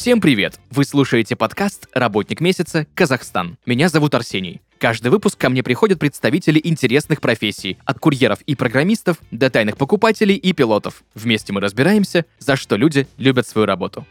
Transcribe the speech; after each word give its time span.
Всем 0.00 0.22
привет! 0.22 0.58
Вы 0.70 0.86
слушаете 0.86 1.36
подкаст 1.36 1.86
«Работник 1.92 2.40
месяца. 2.40 2.86
Казахстан». 2.94 3.58
Меня 3.66 3.90
зовут 3.90 4.14
Арсений. 4.14 4.62
Каждый 4.78 5.08
выпуск 5.08 5.36
ко 5.36 5.50
мне 5.50 5.62
приходят 5.62 5.98
представители 5.98 6.58
интересных 6.64 7.20
профессий, 7.20 7.76
от 7.84 7.98
курьеров 7.98 8.40
и 8.46 8.54
программистов 8.54 9.18
до 9.30 9.50
тайных 9.50 9.76
покупателей 9.76 10.36
и 10.36 10.54
пилотов. 10.54 11.04
Вместе 11.14 11.52
мы 11.52 11.60
разбираемся, 11.60 12.24
за 12.38 12.56
что 12.56 12.76
люди 12.76 13.08
любят 13.18 13.46
свою 13.46 13.66
работу. 13.66 14.06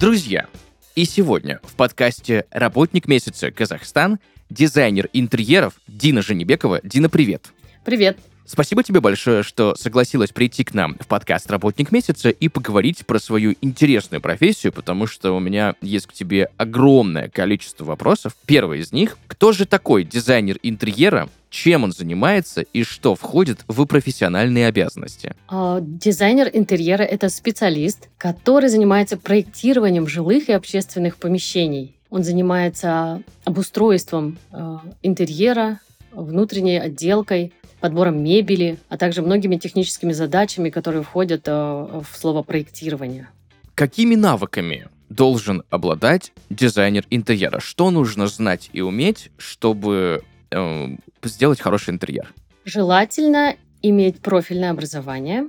Друзья, 0.00 0.46
и 0.94 1.04
сегодня 1.04 1.60
в 1.62 1.74
подкасте 1.74 2.46
«Работник 2.50 3.06
месяца. 3.06 3.50
Казахстан» 3.50 4.18
дизайнер 4.48 5.10
интерьеров 5.12 5.74
Дина 5.86 6.22
Женебекова. 6.22 6.80
Дина, 6.82 7.10
привет! 7.10 7.52
Привет! 7.84 8.16
Спасибо 8.46 8.84
тебе 8.84 9.00
большое, 9.00 9.42
что 9.42 9.74
согласилась 9.74 10.30
прийти 10.30 10.62
к 10.62 10.72
нам 10.72 10.96
в 11.00 11.08
подкаст 11.08 11.50
«Работник 11.50 11.90
месяца» 11.90 12.30
и 12.30 12.48
поговорить 12.48 13.04
про 13.04 13.18
свою 13.18 13.56
интересную 13.60 14.20
профессию, 14.20 14.72
потому 14.72 15.08
что 15.08 15.32
у 15.32 15.40
меня 15.40 15.74
есть 15.82 16.06
к 16.06 16.12
тебе 16.12 16.48
огромное 16.56 17.28
количество 17.28 17.84
вопросов. 17.84 18.36
Первый 18.46 18.80
из 18.80 18.92
них— 18.92 19.18
кто 19.26 19.50
же 19.50 19.66
такой 19.66 20.04
дизайнер 20.04 20.58
интерьера, 20.62 21.28
чем 21.50 21.82
он 21.82 21.92
занимается 21.92 22.62
и 22.62 22.84
что 22.84 23.16
входит 23.16 23.64
в 23.66 23.84
профессиональные 23.86 24.68
обязанности? 24.68 25.34
А, 25.48 25.80
дизайнер 25.80 26.48
интерьера— 26.52 27.02
это 27.04 27.28
специалист, 27.30 28.08
который 28.16 28.68
занимается 28.68 29.16
проектированием 29.16 30.06
жилых 30.06 30.48
и 30.48 30.52
общественных 30.52 31.16
помещений. 31.16 31.96
Он 32.10 32.22
занимается 32.22 33.22
обустройством 33.44 34.38
э, 34.52 34.78
интерьера, 35.02 35.80
внутренней 36.12 36.78
отделкой, 36.78 37.52
подбором 37.80 38.22
мебели, 38.22 38.78
а 38.88 38.96
также 38.96 39.22
многими 39.22 39.56
техническими 39.56 40.12
задачами, 40.12 40.70
которые 40.70 41.02
входят 41.02 41.42
э, 41.46 41.52
в 41.52 42.06
слово 42.16 42.42
проектирование. 42.42 43.28
Какими 43.74 44.14
навыками 44.14 44.88
должен 45.08 45.62
обладать 45.70 46.32
дизайнер 46.50 47.04
интерьера? 47.10 47.60
Что 47.60 47.90
нужно 47.90 48.26
знать 48.26 48.70
и 48.72 48.80
уметь, 48.80 49.30
чтобы 49.36 50.22
э, 50.50 50.88
сделать 51.22 51.60
хороший 51.60 51.90
интерьер? 51.90 52.32
Желательно 52.64 53.54
иметь 53.82 54.20
профильное 54.20 54.70
образование, 54.70 55.48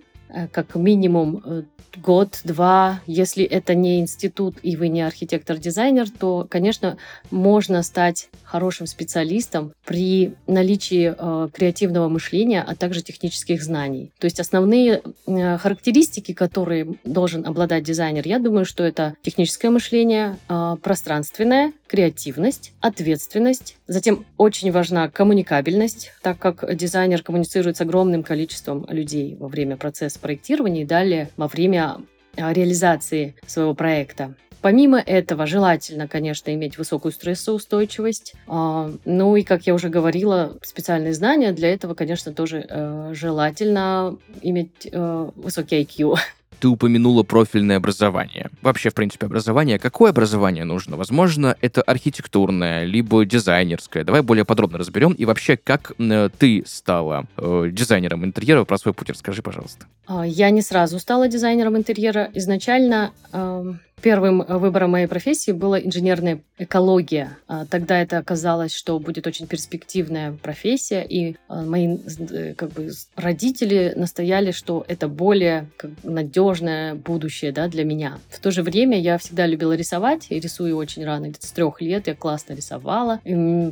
как 0.52 0.76
минимум 0.76 1.42
э, 1.44 1.64
год-два. 1.98 3.02
Если 3.08 3.44
это 3.44 3.76
не 3.76 4.00
институт 4.00 4.56
и 4.64 4.76
вы 4.76 4.88
не 4.90 5.02
архитектор-дизайнер, 5.02 6.10
то, 6.10 6.46
конечно, 6.50 6.98
можно 7.32 7.84
стать 7.84 8.30
хорошим 8.44 8.88
специалистом 8.88 9.74
при 9.86 10.34
наличии 10.48 11.14
э, 11.18 11.50
креативного 11.54 12.08
мышления, 12.08 12.64
а 12.66 12.76
также 12.76 13.02
технических 13.02 13.64
знаний. 13.64 14.12
То 14.20 14.26
есть 14.26 14.40
основные 14.40 15.02
э, 15.26 15.58
характеристики, 15.58 16.34
которые 16.34 16.96
должен 17.04 17.46
обладать 17.46 17.84
дизайнер, 17.84 18.28
я 18.28 18.40
думаю, 18.40 18.66
что 18.66 18.84
это 18.84 19.16
техническое 19.22 19.70
мышление, 19.70 20.38
э, 20.50 20.78
пространственное, 20.82 21.74
креативность, 21.88 22.74
ответственность. 22.82 23.78
Затем 23.88 24.26
очень 24.38 24.72
важна 24.72 25.10
коммуникабельность, 25.10 26.12
так 26.22 26.38
как 26.38 26.76
дизайнер 26.76 27.24
коммуницирует 27.24 27.78
с 27.78 27.82
огромным 27.82 28.24
количеством 28.24 28.86
людей 28.90 29.36
во 29.40 29.48
время 29.48 29.78
процесса 29.78 30.20
проектирования 30.20 30.84
и 30.84 30.86
далее 30.86 31.30
во 31.38 31.48
время 31.48 31.98
а, 32.36 32.54
реализации 32.54 33.36
своего 33.46 33.74
проекта. 33.74 34.36
Помимо 34.62 35.00
этого, 35.00 35.46
желательно, 35.46 36.08
конечно, 36.08 36.54
иметь 36.54 36.78
высокую 36.78 37.12
стрессоустойчивость. 37.12 38.34
А, 38.48 38.92
ну 39.06 39.36
и, 39.36 39.44
как 39.44 39.68
я 39.68 39.74
уже 39.74 39.90
говорила, 39.90 40.58
специальные 40.64 41.14
знания. 41.14 41.52
Для 41.52 41.74
этого, 41.74 41.94
конечно, 41.94 42.34
тоже 42.34 42.66
э, 42.68 43.12
желательно 43.14 44.18
иметь 44.42 44.88
э, 44.92 45.30
высокий 45.36 45.82
IQ. 45.84 46.18
Ты 46.60 46.68
упомянула 46.68 47.24
профильное 47.24 47.78
образование. 47.78 48.50
Вообще, 48.62 48.90
в 48.90 48.94
принципе, 48.94 49.26
образование. 49.28 49.80
Какое 49.80 50.12
образование 50.12 50.66
нужно? 50.66 50.98
Возможно, 50.98 51.56
это 51.62 51.82
архитектурное, 51.82 52.84
либо 52.86 53.26
дизайнерское. 53.26 54.04
Давай 54.04 54.22
более 54.22 54.46
подробно 54.46 54.78
разберем. 54.78 55.14
И 55.14 55.26
вообще, 55.26 55.58
как 55.58 55.94
ты 56.38 56.64
стала 56.66 57.26
э, 57.38 57.70
дизайнером 57.72 58.26
интерьера? 58.26 58.64
Про 58.64 58.78
свой 58.78 58.94
путь 58.94 59.10
расскажи, 59.10 59.42
пожалуйста. 59.42 59.86
А, 60.08 60.26
я 60.26 60.50
не 60.50 60.62
сразу 60.62 61.00
стала 61.00 61.28
дизайнером 61.28 61.78
интерьера. 61.78 62.30
Изначально 62.34 63.12
э, 63.32 63.74
Первым 64.02 64.46
выбором 64.48 64.92
моей 64.92 65.08
профессии 65.08 65.52
была 65.52 65.80
инженерная 65.80 66.42
экология. 66.60 67.36
А, 67.48 67.66
тогда 67.66 68.00
это 68.00 68.20
оказалось, 68.20 68.74
что 68.74 69.00
будет 69.00 69.26
очень 69.26 69.48
перспективная 69.48 70.34
профессия, 70.34 71.02
и 71.02 71.36
а, 71.48 71.64
мои 71.64 71.98
э, 72.30 72.54
как 72.54 72.74
бы, 72.74 72.92
родители 73.16 73.94
настояли, 73.96 74.52
что 74.52 74.86
это 74.88 75.08
более 75.08 75.68
как, 75.78 75.90
надежное 76.04 76.94
будущее 76.94 77.52
да, 77.52 77.68
для 77.68 77.84
меня. 77.86 78.20
В 78.30 78.40
то 78.40 78.52
же 78.52 78.62
время 78.62 79.00
я 79.00 79.18
всегда 79.18 79.48
любила 79.48 79.74
рисовать, 79.74 80.28
и 80.30 80.40
рисую 80.40 80.78
очень 80.78 81.04
рано, 81.04 81.32
с 81.40 81.52
трех 81.52 81.82
лет 81.82 82.08
я 82.08 82.14
классно 82.14 82.54
рисовала, 82.54 83.20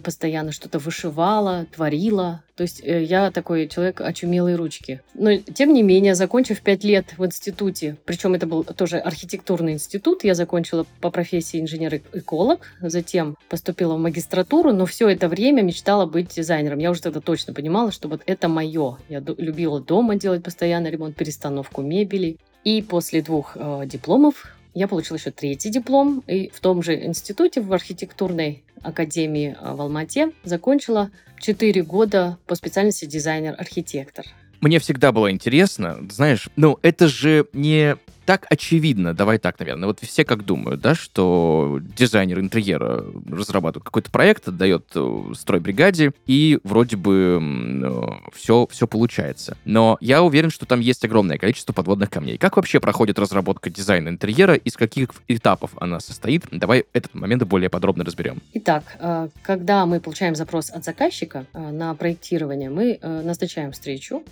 постоянно 0.03 0.51
что-то 0.51 0.79
вышивала, 0.79 1.67
творила, 1.73 2.41
то 2.55 2.63
есть 2.63 2.81
э, 2.83 3.03
я 3.03 3.31
такой 3.31 3.67
человек 3.67 4.01
очумелой 4.01 4.55
ручки. 4.55 5.01
Но, 5.13 5.35
тем 5.35 5.73
не 5.73 5.83
менее, 5.83 6.15
закончив 6.15 6.61
пять 6.61 6.83
лет 6.83 7.13
в 7.17 7.25
институте, 7.25 7.97
причем 8.05 8.33
это 8.33 8.47
был 8.47 8.63
тоже 8.63 8.97
архитектурный 8.97 9.73
институт, 9.73 10.23
я 10.23 10.35
закончила 10.35 10.85
по 11.01 11.11
профессии 11.11 11.59
инженер-эколог, 11.59 12.61
затем 12.81 13.37
поступила 13.49 13.95
в 13.95 13.99
магистратуру, 13.99 14.71
но 14.71 14.85
все 14.85 15.09
это 15.09 15.27
время 15.27 15.61
мечтала 15.61 16.05
быть 16.05 16.29
дизайнером. 16.35 16.79
Я 16.79 16.91
уже 16.91 17.01
тогда 17.01 17.19
точно 17.19 17.53
понимала, 17.53 17.91
что 17.91 18.07
вот 18.07 18.21
это 18.25 18.47
мое. 18.47 18.97
Я 19.09 19.21
любила 19.37 19.81
дома 19.81 20.15
делать 20.15 20.43
постоянный 20.43 20.91
ремонт, 20.91 21.15
перестановку 21.15 21.81
мебели. 21.81 22.37
И 22.63 22.81
после 22.81 23.21
двух 23.21 23.55
э, 23.55 23.83
дипломов 23.85 24.55
я 24.75 24.87
получила 24.87 25.17
еще 25.17 25.31
третий 25.31 25.69
диплом, 25.69 26.23
и 26.27 26.49
в 26.53 26.59
том 26.59 26.83
же 26.83 27.03
институте, 27.03 27.61
в 27.61 27.73
архитектурной 27.73 28.63
академии 28.83 29.55
э, 29.59 29.73
в 29.73 29.81
Алмате, 29.81 30.31
закончила 30.43 31.09
4 31.39 31.81
года 31.83 32.37
по 32.45 32.55
специальности 32.55 33.05
дизайнер-архитектор. 33.05 34.25
Мне 34.61 34.79
всегда 34.79 35.11
было 35.11 35.31
интересно, 35.31 35.99
знаешь, 36.11 36.49
ну 36.55 36.77
это 36.81 37.07
же 37.07 37.47
не 37.53 37.97
так 38.25 38.45
очевидно, 38.49 39.13
давай 39.13 39.37
так, 39.37 39.59
наверное. 39.59 39.87
Вот 39.87 39.99
все 40.01 40.25
как 40.25 40.43
думают, 40.45 40.81
да, 40.81 40.95
что 40.95 41.79
дизайнер 41.95 42.39
интерьера 42.39 43.05
разрабатывает 43.29 43.85
какой-то 43.85 44.11
проект, 44.11 44.47
отдает 44.47 44.85
э, 44.95 45.33
стройбригаде, 45.35 46.11
и 46.25 46.59
вроде 46.63 46.97
бы 46.97 48.21
все, 48.33 48.67
все 48.71 48.87
получается. 48.87 49.57
Но 49.65 49.97
я 50.01 50.23
уверен, 50.23 50.49
что 50.49 50.65
там 50.65 50.79
есть 50.79 51.05
огромное 51.05 51.37
количество 51.37 51.73
подводных 51.73 52.09
камней. 52.09 52.37
Как 52.37 52.55
вообще 52.57 52.79
проходит 52.79 53.19
разработка 53.19 53.69
дизайна 53.69 54.09
интерьера, 54.09 54.55
из 54.55 54.75
каких 54.75 55.09
этапов 55.27 55.71
она 55.77 55.99
состоит? 55.99 56.43
Давай 56.51 56.85
этот 56.93 57.13
момент 57.13 57.43
более 57.43 57.69
подробно 57.69 58.03
разберем. 58.03 58.41
Итак, 58.53 58.83
э, 58.99 59.29
когда 59.43 59.85
мы 59.85 59.99
получаем 59.99 60.35
запрос 60.35 60.71
от 60.71 60.83
заказчика 60.83 61.45
э, 61.53 61.71
на 61.71 61.93
проектирование, 61.93 62.69
мы 62.69 62.99
назначаем 63.01 63.71
встречу, 63.71 64.23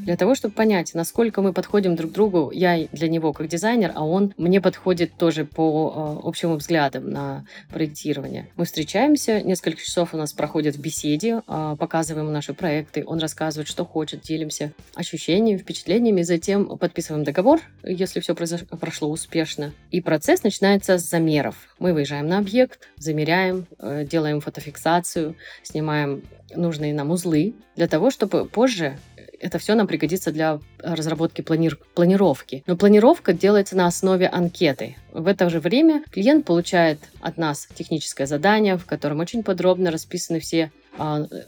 для 0.00 0.16
того, 0.16 0.34
чтобы 0.34 0.54
понять, 0.54 0.94
насколько 0.94 1.42
мы 1.42 1.52
подходим 1.52 1.96
друг 1.96 2.12
другу, 2.12 2.50
я 2.52 2.86
для 2.92 3.08
него 3.08 3.32
как 3.40 3.48
дизайнер, 3.48 3.92
а 3.94 4.04
он 4.04 4.34
мне 4.36 4.60
подходит 4.60 5.16
тоже 5.16 5.46
по 5.46 6.18
э, 6.22 6.28
общим 6.28 6.54
взглядам 6.56 7.10
на 7.10 7.46
проектирование. 7.70 8.48
Мы 8.56 8.66
встречаемся, 8.66 9.40
несколько 9.40 9.80
часов 9.80 10.12
у 10.12 10.18
нас 10.18 10.34
проходит 10.34 10.76
в 10.76 10.80
беседе, 10.80 11.40
э, 11.48 11.76
показываем 11.78 12.30
наши 12.30 12.52
проекты, 12.52 13.02
он 13.06 13.18
рассказывает, 13.18 13.66
что 13.66 13.86
хочет, 13.86 14.20
делимся 14.20 14.72
ощущениями, 14.94 15.56
впечатлениями, 15.56 16.20
затем 16.20 16.76
подписываем 16.76 17.24
договор, 17.24 17.60
если 17.82 18.20
все 18.20 18.34
прошло 18.34 19.08
успешно. 19.08 19.72
И 19.90 20.02
процесс 20.02 20.42
начинается 20.42 20.98
с 20.98 21.08
замеров. 21.08 21.56
Мы 21.78 21.94
выезжаем 21.94 22.26
на 22.26 22.36
объект, 22.36 22.88
замеряем, 22.98 23.66
э, 23.78 24.04
делаем 24.04 24.42
фотофиксацию, 24.42 25.34
снимаем 25.62 26.22
нужные 26.54 26.92
нам 26.92 27.10
узлы 27.10 27.54
для 27.76 27.88
того, 27.88 28.10
чтобы 28.10 28.44
позже 28.44 28.98
это 29.40 29.58
все 29.58 29.74
нам 29.74 29.86
пригодится 29.86 30.30
для 30.30 30.60
разработки 30.78 31.40
плани... 31.40 31.70
планировки. 31.94 32.62
Но 32.66 32.76
планировка 32.76 33.32
делается 33.32 33.76
на 33.76 33.86
основе 33.86 34.28
анкеты. 34.28 34.96
В 35.12 35.26
это 35.26 35.48
же 35.50 35.60
время 35.60 36.04
клиент 36.10 36.44
получает 36.44 37.00
от 37.20 37.38
нас 37.38 37.66
техническое 37.74 38.26
задание, 38.26 38.76
в 38.76 38.86
котором 38.86 39.20
очень 39.20 39.42
подробно 39.42 39.90
расписаны 39.90 40.40
все 40.40 40.70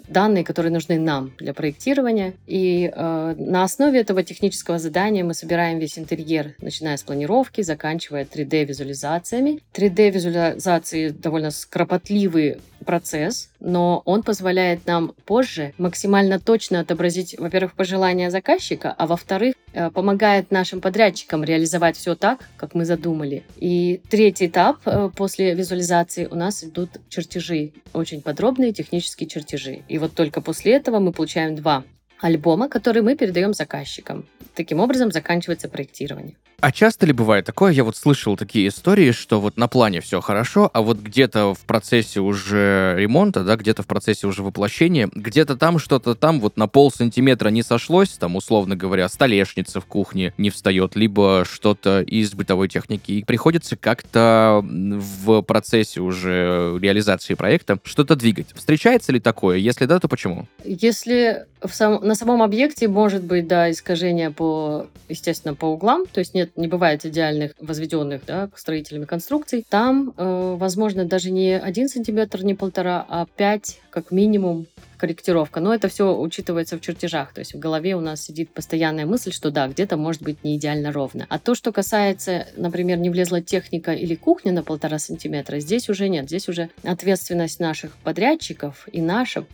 данные, 0.09 0.45
которые 0.45 0.73
нужны 0.73 0.99
нам 0.99 1.33
для 1.39 1.53
проектирования. 1.53 2.35
И 2.47 2.91
э, 2.93 3.35
на 3.37 3.65
основе 3.65 4.01
этого 4.01 4.23
технического 4.23 4.79
задания 4.79 5.25
мы 5.25 5.35
собираем 5.35 5.79
весь 5.79 5.99
интерьер, 5.99 6.55
начиная 6.61 6.97
с 6.97 7.03
планировки, 7.03 7.61
заканчивая 7.61 8.25
3D-визуализациями. 8.25 9.61
3D-визуализации 9.75 11.11
довольно 11.11 11.51
скропотливый 11.51 12.59
процесс, 12.85 13.51
но 13.61 14.03
он 14.07 14.23
позволяет 14.23 14.87
нам 14.87 15.13
позже 15.25 15.73
максимально 15.79 16.41
точно 16.41 16.81
отобразить, 16.81 17.39
во-первых, 17.39 17.75
пожелания 17.75 18.31
заказчика, 18.31 18.93
а 18.97 19.07
во-вторых, 19.07 19.55
э, 19.73 19.91
помогает 19.91 20.51
нашим 20.51 20.81
подрядчикам 20.81 21.45
реализовать 21.45 21.97
все 21.97 22.15
так, 22.15 22.49
как 22.57 22.75
мы 22.75 22.85
задумали. 22.85 23.45
И 23.57 24.01
третий 24.11 24.47
этап 24.47 24.79
э, 24.87 25.11
после 25.15 25.55
визуализации 25.55 26.27
у 26.27 26.35
нас 26.35 26.65
идут 26.65 26.91
чертежи, 27.09 27.73
очень 27.93 28.23
подробные 28.23 28.73
технические 28.73 29.29
чертежи. 29.29 29.42
И 29.89 29.99
вот 29.99 30.15
только 30.15 30.41
после 30.41 30.73
этого 30.73 30.99
мы 30.99 31.13
получаем 31.13 31.55
два 31.55 31.85
альбома, 32.21 32.69
который 32.69 33.03
мы 33.03 33.17
передаем 33.17 33.53
заказчикам. 33.53 34.29
Таким 34.55 34.81
образом 34.81 35.11
заканчивается 35.11 35.69
проектирование. 35.69 36.37
А 36.63 36.71
часто 36.71 37.07
ли 37.07 37.13
бывает 37.13 37.45
такое? 37.45 37.73
Я 37.73 37.83
вот 37.83 37.97
слышал 37.97 38.37
такие 38.37 38.69
истории, 38.69 39.11
что 39.11 39.41
вот 39.41 39.57
на 39.57 39.67
плане 39.67 40.01
все 40.01 40.21
хорошо, 40.21 40.71
а 40.73 40.81
вот 40.81 41.01
где-то 41.01 41.55
в 41.55 41.59
процессе 41.63 42.21
уже 42.21 42.95
ремонта, 42.97 43.43
да, 43.43 43.57
где-то 43.57 43.83
в 43.83 43.89
процессе 43.89 44.29
уже 44.29 44.45
воплощения, 44.45 45.11
где-то 45.13 45.57
там 45.57 45.81
что-то 45.81 46.15
там 46.15 46.39
вот 46.39 46.57
на 46.57 46.69
пол 46.69 46.93
сантиметра 46.93 47.49
не 47.49 47.65
сошлось, 47.65 48.11
там, 48.11 48.37
условно 48.37 48.77
говоря, 48.77 49.09
столешница 49.09 49.81
в 49.81 49.87
кухне 49.87 50.35
не 50.39 50.51
встает, 50.51 50.95
либо 50.95 51.45
что-то 51.51 52.01
из 52.01 52.33
бытовой 52.33 52.69
техники. 52.69 53.11
И 53.11 53.25
приходится 53.25 53.75
как-то 53.75 54.61
в 54.63 55.43
процессе 55.43 56.01
уже 56.01 56.79
реализации 56.81 57.35
проекта 57.35 57.81
что-то 57.83 58.15
двигать. 58.15 58.55
Встречается 58.55 59.11
ли 59.11 59.19
такое? 59.19 59.57
Если 59.57 59.87
да, 59.87 59.99
то 59.99 60.07
почему? 60.07 60.47
Если 60.65 61.45
в 61.61 61.75
сам, 61.75 62.07
на 62.07 62.15
самом 62.15 62.41
объекте 62.41 62.87
может 62.87 63.25
быть, 63.25 63.49
да, 63.49 63.69
искажение 63.69 64.31
по, 64.31 64.87
естественно, 65.09 65.55
по 65.55 65.67
углам, 65.67 66.07
то 66.07 66.21
есть 66.21 66.35
нет 66.35 66.52
не 66.57 66.69
бывает 66.69 67.05
идеальных 67.05 67.53
возведенных 67.61 68.25
да, 68.27 68.49
строителями 68.57 69.05
конструкций. 69.05 69.65
Там, 69.69 70.15
э, 70.17 70.55
возможно, 70.59 71.05
даже 71.05 71.31
не 71.31 71.59
один 71.59 71.89
сантиметр, 71.89 72.45
не 72.45 72.55
полтора, 72.55 73.05
а 73.09 73.27
пять 73.37 73.81
как 73.91 74.11
минимум 74.11 74.67
корректировка. 75.03 75.59
Но 75.59 75.75
это 75.75 75.89
все 75.89 76.17
учитывается 76.17 76.77
в 76.77 76.81
чертежах. 76.81 77.33
То 77.35 77.41
есть 77.41 77.55
в 77.55 77.59
голове 77.59 77.97
у 77.97 78.01
нас 78.01 78.23
сидит 78.23 78.51
постоянная 78.51 79.05
мысль, 79.05 79.33
что 79.33 79.51
да, 79.51 79.67
где-то 79.67 79.97
может 79.97 80.23
быть 80.23 80.45
не 80.45 80.57
идеально 80.57 80.93
ровно. 80.93 81.27
А 81.29 81.41
то, 81.41 81.57
что 81.57 81.73
касается, 81.73 82.47
например, 82.57 82.99
не 82.99 83.11
влезла 83.11 83.41
техника 83.41 83.93
или 83.93 84.15
кухня 84.15 84.53
на 84.53 84.63
полтора 84.63 85.01
сантиметра, 85.01 85.59
здесь 85.59 85.89
уже 85.89 86.09
нет. 86.09 86.27
Здесь 86.27 86.49
уже 86.49 86.71
ответственность 86.85 87.59
наших 87.59 87.97
подрядчиков 87.97 88.89
и 88.93 89.01
наша 89.01 89.45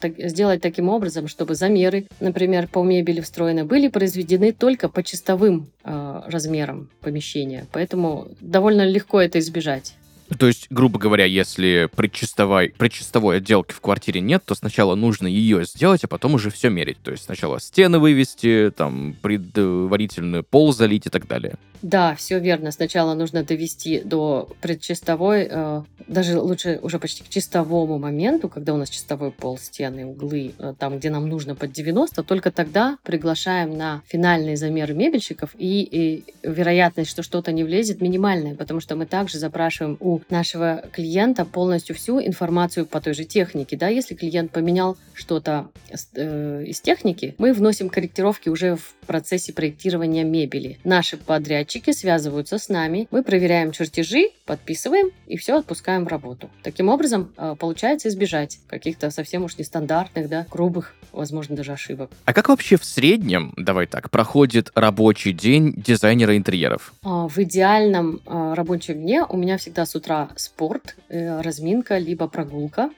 так, 0.00 0.12
сделать 0.18 0.60
таким 0.60 0.88
образом, 0.88 1.28
чтобы 1.28 1.54
замеры, 1.54 2.06
например, 2.20 2.68
по 2.68 2.82
мебели 2.82 3.20
встроены, 3.20 3.64
были 3.64 3.88
произведены 3.88 4.52
только 4.52 4.88
по 4.88 5.02
чистовым 5.02 5.70
э, 5.84 6.22
размерам 6.26 6.90
помещения. 7.00 7.66
Поэтому 7.72 8.28
довольно 8.40 8.86
легко 8.86 9.20
это 9.20 9.38
избежать. 9.38 9.94
То 10.38 10.46
есть, 10.46 10.66
грубо 10.70 10.98
говоря, 10.98 11.24
если 11.24 11.88
предчистовой, 11.94 12.70
предчистовой 12.76 13.38
отделки 13.38 13.72
в 13.72 13.80
квартире 13.80 14.20
нет, 14.20 14.42
то 14.44 14.54
сначала 14.54 14.94
нужно 14.94 15.26
ее 15.26 15.64
сделать, 15.64 16.04
а 16.04 16.08
потом 16.08 16.34
уже 16.34 16.50
все 16.50 16.70
мерить. 16.70 16.98
То 17.02 17.10
есть 17.10 17.24
сначала 17.24 17.60
стены 17.60 17.98
вывести, 17.98 18.72
там 18.76 19.16
предварительный 19.20 20.42
пол 20.42 20.72
залить 20.72 21.06
и 21.06 21.10
так 21.10 21.26
далее. 21.26 21.54
Да, 21.82 22.14
все 22.14 22.38
верно. 22.38 22.72
Сначала 22.72 23.14
нужно 23.14 23.42
довести 23.42 24.00
до 24.00 24.48
предчистовой, 24.60 25.48
э, 25.50 25.82
даже 26.06 26.38
лучше 26.38 26.78
уже 26.82 26.98
почти 26.98 27.22
к 27.24 27.28
чистовому 27.28 27.98
моменту, 27.98 28.48
когда 28.48 28.74
у 28.74 28.76
нас 28.76 28.90
чистовой 28.90 29.30
пол, 29.30 29.56
стены, 29.56 30.04
углы, 30.04 30.52
э, 30.58 30.74
там, 30.78 30.98
где 30.98 31.08
нам 31.08 31.28
нужно 31.28 31.54
под 31.54 31.72
90, 31.72 32.22
только 32.22 32.50
тогда 32.50 32.98
приглашаем 33.02 33.76
на 33.78 34.02
финальные 34.06 34.58
замеры 34.58 34.92
мебельщиков, 34.92 35.50
и, 35.56 35.82
и 35.82 36.24
вероятность, 36.42 37.10
что 37.10 37.22
что-то 37.22 37.50
не 37.50 37.64
влезет, 37.64 38.02
минимальная, 38.02 38.54
потому 38.54 38.80
что 38.80 38.94
мы 38.94 39.06
также 39.06 39.38
запрашиваем 39.38 39.96
у 40.00 40.19
нашего 40.28 40.84
клиента 40.92 41.44
полностью 41.44 41.94
всю 41.96 42.20
информацию 42.20 42.86
по 42.86 43.00
той 43.00 43.14
же 43.14 43.24
технике. 43.24 43.76
Да? 43.76 43.88
Если 43.88 44.14
клиент 44.14 44.50
поменял 44.50 44.96
что-то 45.14 45.68
э, 46.14 46.64
из 46.66 46.80
техники, 46.80 47.34
мы 47.38 47.52
вносим 47.52 47.88
корректировки 47.88 48.48
уже 48.48 48.76
в 48.76 48.94
процессе 49.06 49.52
проектирования 49.52 50.24
мебели. 50.24 50.78
Наши 50.84 51.16
подрядчики 51.16 51.90
связываются 51.90 52.58
с 52.58 52.68
нами, 52.68 53.08
мы 53.10 53.22
проверяем 53.22 53.72
чертежи, 53.72 54.30
подписываем 54.46 55.10
и 55.26 55.36
все 55.36 55.58
отпускаем 55.58 56.04
в 56.04 56.08
работу. 56.08 56.50
Таким 56.62 56.88
образом, 56.88 57.32
э, 57.36 57.54
получается 57.58 58.08
избежать 58.08 58.58
каких-то 58.66 59.10
совсем 59.10 59.44
уж 59.44 59.58
нестандартных, 59.58 60.28
да, 60.28 60.46
грубых, 60.50 60.94
возможно, 61.12 61.56
даже 61.56 61.72
ошибок. 61.72 62.10
А 62.24 62.32
как 62.32 62.48
вообще 62.48 62.76
в 62.76 62.84
среднем, 62.84 63.52
давай 63.56 63.86
так, 63.86 64.10
проходит 64.10 64.70
рабочий 64.74 65.32
день 65.32 65.74
дизайнера 65.76 66.36
интерьеров? 66.36 66.94
А, 67.02 67.28
в 67.28 67.38
идеальном 67.38 68.20
э, 68.26 68.54
рабочем 68.54 68.94
дне 68.94 69.24
у 69.24 69.36
меня 69.36 69.58
всегда 69.58 69.86
с 69.86 69.94
утра 69.94 70.09
спорт, 70.36 70.96
э, 71.08 71.40
разминка, 71.40 71.98
либо 71.98 72.28
прогулка 72.28 72.90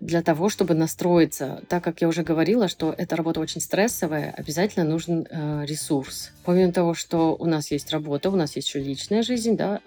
для 0.00 0.22
того, 0.22 0.48
чтобы 0.48 0.74
настроиться. 0.74 1.62
Так 1.68 1.84
как 1.84 2.00
я 2.00 2.08
уже 2.08 2.22
говорила, 2.22 2.66
что 2.66 2.94
эта 2.96 3.14
работа 3.14 3.40
очень 3.40 3.60
стрессовая, 3.60 4.34
обязательно 4.36 4.84
нужен 4.84 5.26
ресурс. 5.64 6.32
Помимо 6.44 6.72
того, 6.72 6.94
что 6.94 7.36
у 7.38 7.46
нас 7.46 7.70
есть 7.70 7.92
работа, 7.92 8.30
у 8.30 8.36
нас 8.36 8.56
есть 8.56 8.68
еще 8.68 8.80
личная 8.80 9.22
жизнь, 9.22 9.56
да, 9.56 9.80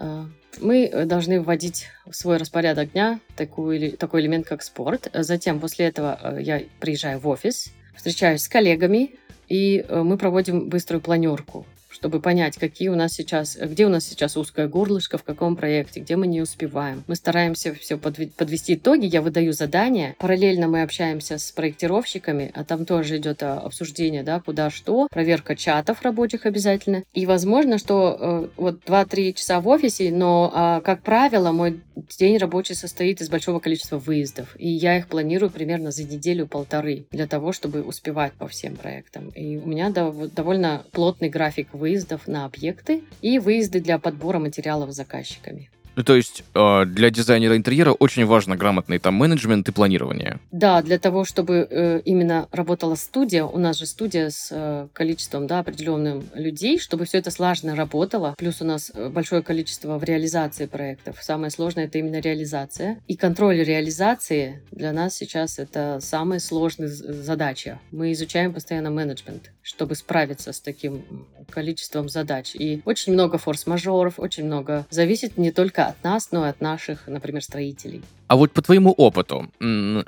мы 0.62 1.06
должны 1.06 1.42
вводить 1.42 1.88
в 2.06 2.14
свой 2.14 2.38
распорядок 2.38 2.92
дня 2.92 3.20
такой, 3.36 3.92
такой 3.92 4.22
элемент, 4.22 4.46
как 4.46 4.64
спорт. 4.64 5.10
Затем, 5.14 5.60
после 5.60 5.88
этого, 5.88 6.20
э, 6.22 6.42
я 6.42 6.62
приезжаю 6.80 7.20
в 7.20 7.28
офис, 7.28 7.72
встречаюсь 7.96 8.44
с 8.44 8.48
коллегами, 8.48 9.16
и 9.48 9.86
э, 9.88 10.02
мы 10.04 10.18
проводим 10.18 10.70
быструю 10.70 11.02
планерку 11.02 11.66
чтобы 11.94 12.20
понять, 12.20 12.58
какие 12.58 12.90
у 12.90 12.96
нас 12.96 13.14
сейчас, 13.14 13.56
где 13.56 13.86
у 13.86 13.90
нас 13.90 14.06
сейчас 14.06 14.36
узкое 14.36 14.68
горлышко, 14.68 15.18
в 15.18 15.24
каком 15.24 15.56
проекте, 15.56 16.00
где 16.00 16.16
мы 16.16 16.28
не 16.28 16.42
успеваем. 16.42 17.04
Мы 17.08 17.16
стараемся 17.16 17.74
все 17.76 17.98
подвести 17.98 18.76
итоги, 18.76 19.06
я 19.06 19.22
выдаю 19.22 19.54
задания. 19.54 20.16
Параллельно 20.20 20.68
мы 20.68 20.82
общаемся 20.82 21.38
с 21.38 21.52
проектировщиками, 21.52 22.52
а 22.54 22.64
там 22.64 22.86
тоже 22.86 23.18
идет 23.18 23.44
а, 23.44 23.60
обсуждение, 23.60 24.24
да, 24.24 24.40
куда 24.40 24.70
что, 24.70 25.08
проверка 25.10 25.56
чатов 25.56 26.02
рабочих 26.02 26.46
обязательно. 26.46 27.04
И 27.14 27.26
возможно, 27.26 27.78
что 27.78 28.18
э, 28.20 28.48
вот 28.58 28.84
2-3 28.86 29.34
часа 29.34 29.62
в 29.62 29.68
офисе, 29.68 30.12
но, 30.12 30.52
э, 30.54 30.82
как 30.84 31.04
правило, 31.04 31.52
мой 31.52 31.82
день 32.18 32.38
рабочий 32.38 32.76
состоит 32.76 33.22
из 33.22 33.30
большого 33.30 33.60
количества 33.60 33.98
выездов. 33.98 34.56
И 34.58 34.68
я 34.68 34.98
их 34.98 35.08
планирую 35.08 35.50
примерно 35.50 35.92
за 35.92 36.04
неделю-полторы 36.04 37.06
для 37.12 37.28
того, 37.28 37.52
чтобы 37.52 37.84
успевать 37.84 38.34
по 38.34 38.48
всем 38.48 38.76
проектам. 38.76 39.30
И 39.30 39.58
у 39.58 39.68
меня 39.68 39.90
довольно 39.90 40.86
плотный 40.92 41.30
график 41.30 41.74
выездов 41.84 42.30
на 42.30 42.46
объекты 42.46 43.04
и 43.22 43.40
выезды 43.40 43.82
для 43.82 44.00
подбора 44.00 44.40
материалов 44.40 44.92
заказчиками. 44.94 45.70
Ну, 45.96 46.04
то 46.04 46.16
есть 46.16 46.44
э, 46.56 46.86
для 46.86 47.10
дизайнера 47.10 47.56
интерьера 47.56 47.92
очень 47.92 48.26
важно 48.26 48.56
грамотный 48.56 49.00
там 49.00 49.14
менеджмент 49.16 49.70
и 49.70 49.72
планирование. 49.72 50.40
Да, 50.52 50.82
для 50.82 50.98
того, 50.98 51.24
чтобы 51.24 51.68
э, 51.70 52.02
именно 52.06 52.48
работала 52.52 52.96
студия, 52.96 53.44
у 53.44 53.60
нас 53.60 53.78
же 53.78 53.86
студия 53.86 54.30
с 54.30 54.50
э, 54.52 54.88
количеством 54.94 55.46
да, 55.48 55.60
определенным 55.60 56.24
людей, 56.34 56.80
чтобы 56.80 57.06
все 57.06 57.20
это 57.20 57.32
слаженно 57.32 57.76
работало. 57.76 58.34
Плюс 58.38 58.62
у 58.62 58.66
нас 58.66 58.92
э, 58.94 59.10
большое 59.10 59.44
количество 59.44 59.98
в 59.98 60.04
реализации 60.04 60.66
проектов. 60.66 61.18
Самое 61.22 61.52
сложное 61.52 61.86
это 61.86 62.00
именно 62.00 62.20
реализация. 62.20 63.00
И 63.08 63.16
контроль 63.16 63.64
реализации 63.64 64.62
для 64.72 64.92
нас 64.94 65.16
сейчас 65.16 65.60
это 65.60 66.00
самая 66.02 66.40
сложная 66.40 66.88
задача. 66.88 67.80
Мы 67.92 68.12
изучаем 68.14 68.54
постоянно 68.54 68.90
менеджмент, 68.90 69.52
чтобы 69.62 69.96
справиться 69.96 70.54
с 70.54 70.60
таким 70.60 71.04
количеством 71.50 72.10
задач. 72.10 72.56
И 72.56 72.82
очень 72.86 73.14
много 73.14 73.38
форс-мажоров, 73.38 74.20
очень 74.20 74.46
много 74.46 74.86
зависит 74.90 75.38
не 75.38 75.52
только 75.52 75.83
от 75.88 76.04
нас, 76.04 76.30
но 76.32 76.46
и 76.46 76.50
от 76.50 76.62
наших, 76.62 77.08
например, 77.08 77.44
строителей. 77.44 78.02
А 78.28 78.36
вот 78.36 78.52
по 78.52 78.62
твоему 78.62 78.92
опыту, 78.92 79.50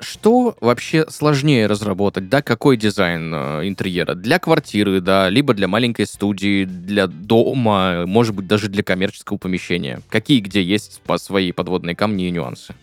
что 0.00 0.56
вообще 0.60 1.06
сложнее 1.08 1.66
разработать, 1.66 2.28
да, 2.28 2.42
какой 2.42 2.76
дизайн 2.76 3.32
э, 3.32 3.68
интерьера? 3.68 4.14
Для 4.14 4.38
квартиры, 4.38 5.00
да, 5.00 5.28
либо 5.28 5.54
для 5.54 5.68
маленькой 5.68 6.06
студии, 6.06 6.64
для 6.64 7.06
дома, 7.06 8.04
может 8.06 8.34
быть, 8.34 8.46
даже 8.46 8.68
для 8.68 8.82
коммерческого 8.82 9.36
помещения? 9.36 10.00
Какие 10.08 10.40
где 10.40 10.62
есть 10.62 11.00
по 11.02 11.18
свои 11.18 11.52
подводные 11.52 11.94
камни 11.94 12.26
и 12.26 12.30
нюансы? 12.30 12.74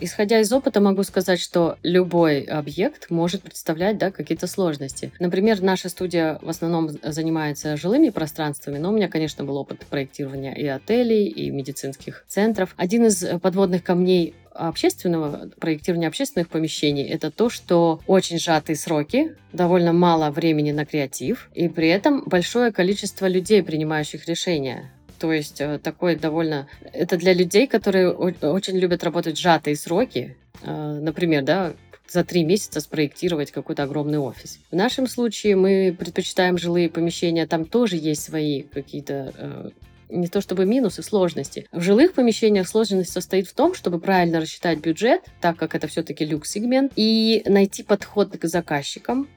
Исходя 0.00 0.40
из 0.40 0.52
опыта, 0.52 0.80
могу 0.80 1.02
сказать, 1.02 1.40
что 1.40 1.78
любой 1.82 2.42
объект 2.42 3.10
может 3.10 3.42
представлять 3.42 3.98
да, 3.98 4.10
какие-то 4.10 4.46
сложности. 4.46 5.12
Например, 5.18 5.60
наша 5.62 5.88
студия 5.88 6.38
в 6.42 6.48
основном 6.48 6.90
занимается 7.02 7.76
жилыми 7.76 8.10
пространствами, 8.10 8.78
но 8.78 8.90
у 8.90 8.92
меня, 8.92 9.08
конечно, 9.08 9.44
был 9.44 9.56
опыт 9.56 9.86
проектирования 9.86 10.54
и 10.54 10.66
отелей, 10.66 11.26
и 11.26 11.50
медицинских 11.50 12.24
центров. 12.28 12.74
Один 12.76 13.06
из 13.06 13.24
подводных 13.40 13.82
камней 13.82 14.34
общественного 14.54 15.50
проектирования 15.58 16.08
общественных 16.08 16.48
помещений 16.48 17.08
это 17.08 17.30
то, 17.30 17.48
что 17.48 18.00
очень 18.06 18.38
сжатые 18.38 18.76
сроки, 18.76 19.34
довольно 19.52 19.92
мало 19.92 20.30
времени 20.30 20.72
на 20.72 20.84
креатив, 20.84 21.48
и 21.54 21.68
при 21.68 21.88
этом 21.88 22.22
большое 22.26 22.72
количество 22.72 23.26
людей, 23.26 23.62
принимающих 23.62 24.26
решения. 24.28 24.92
То 25.22 25.32
есть 25.32 25.60
э, 25.60 25.78
такое 25.78 26.16
довольно... 26.16 26.66
Это 26.92 27.16
для 27.16 27.32
людей, 27.32 27.68
которые 27.68 28.10
очень 28.10 28.76
любят 28.76 29.04
работать 29.04 29.38
сжатые 29.38 29.76
сроки. 29.76 30.36
Э, 30.62 30.98
например, 31.00 31.44
да, 31.44 31.74
за 32.08 32.24
три 32.24 32.42
месяца 32.42 32.80
спроектировать 32.80 33.52
какой-то 33.52 33.84
огромный 33.84 34.18
офис. 34.18 34.58
В 34.72 34.74
нашем 34.74 35.06
случае 35.06 35.54
мы 35.54 35.94
предпочитаем 35.96 36.58
жилые 36.58 36.90
помещения, 36.90 37.46
там 37.46 37.66
тоже 37.66 37.98
есть 37.98 38.24
свои 38.24 38.62
какие-то 38.62 39.32
э, 39.36 39.70
не 40.12 40.28
то 40.28 40.40
чтобы 40.40 40.64
минусы, 40.66 41.02
сложности. 41.02 41.66
В 41.72 41.80
жилых 41.80 42.12
помещениях 42.12 42.68
сложность 42.68 43.12
состоит 43.12 43.48
в 43.48 43.54
том, 43.54 43.74
чтобы 43.74 43.98
правильно 43.98 44.40
рассчитать 44.40 44.78
бюджет, 44.78 45.22
так 45.40 45.56
как 45.56 45.74
это 45.74 45.86
все-таки 45.86 46.24
люкс-сегмент, 46.24 46.92
и 46.96 47.42
найти 47.46 47.82
подход 47.82 48.36
к 48.36 48.44
заказчикам, 48.46 49.28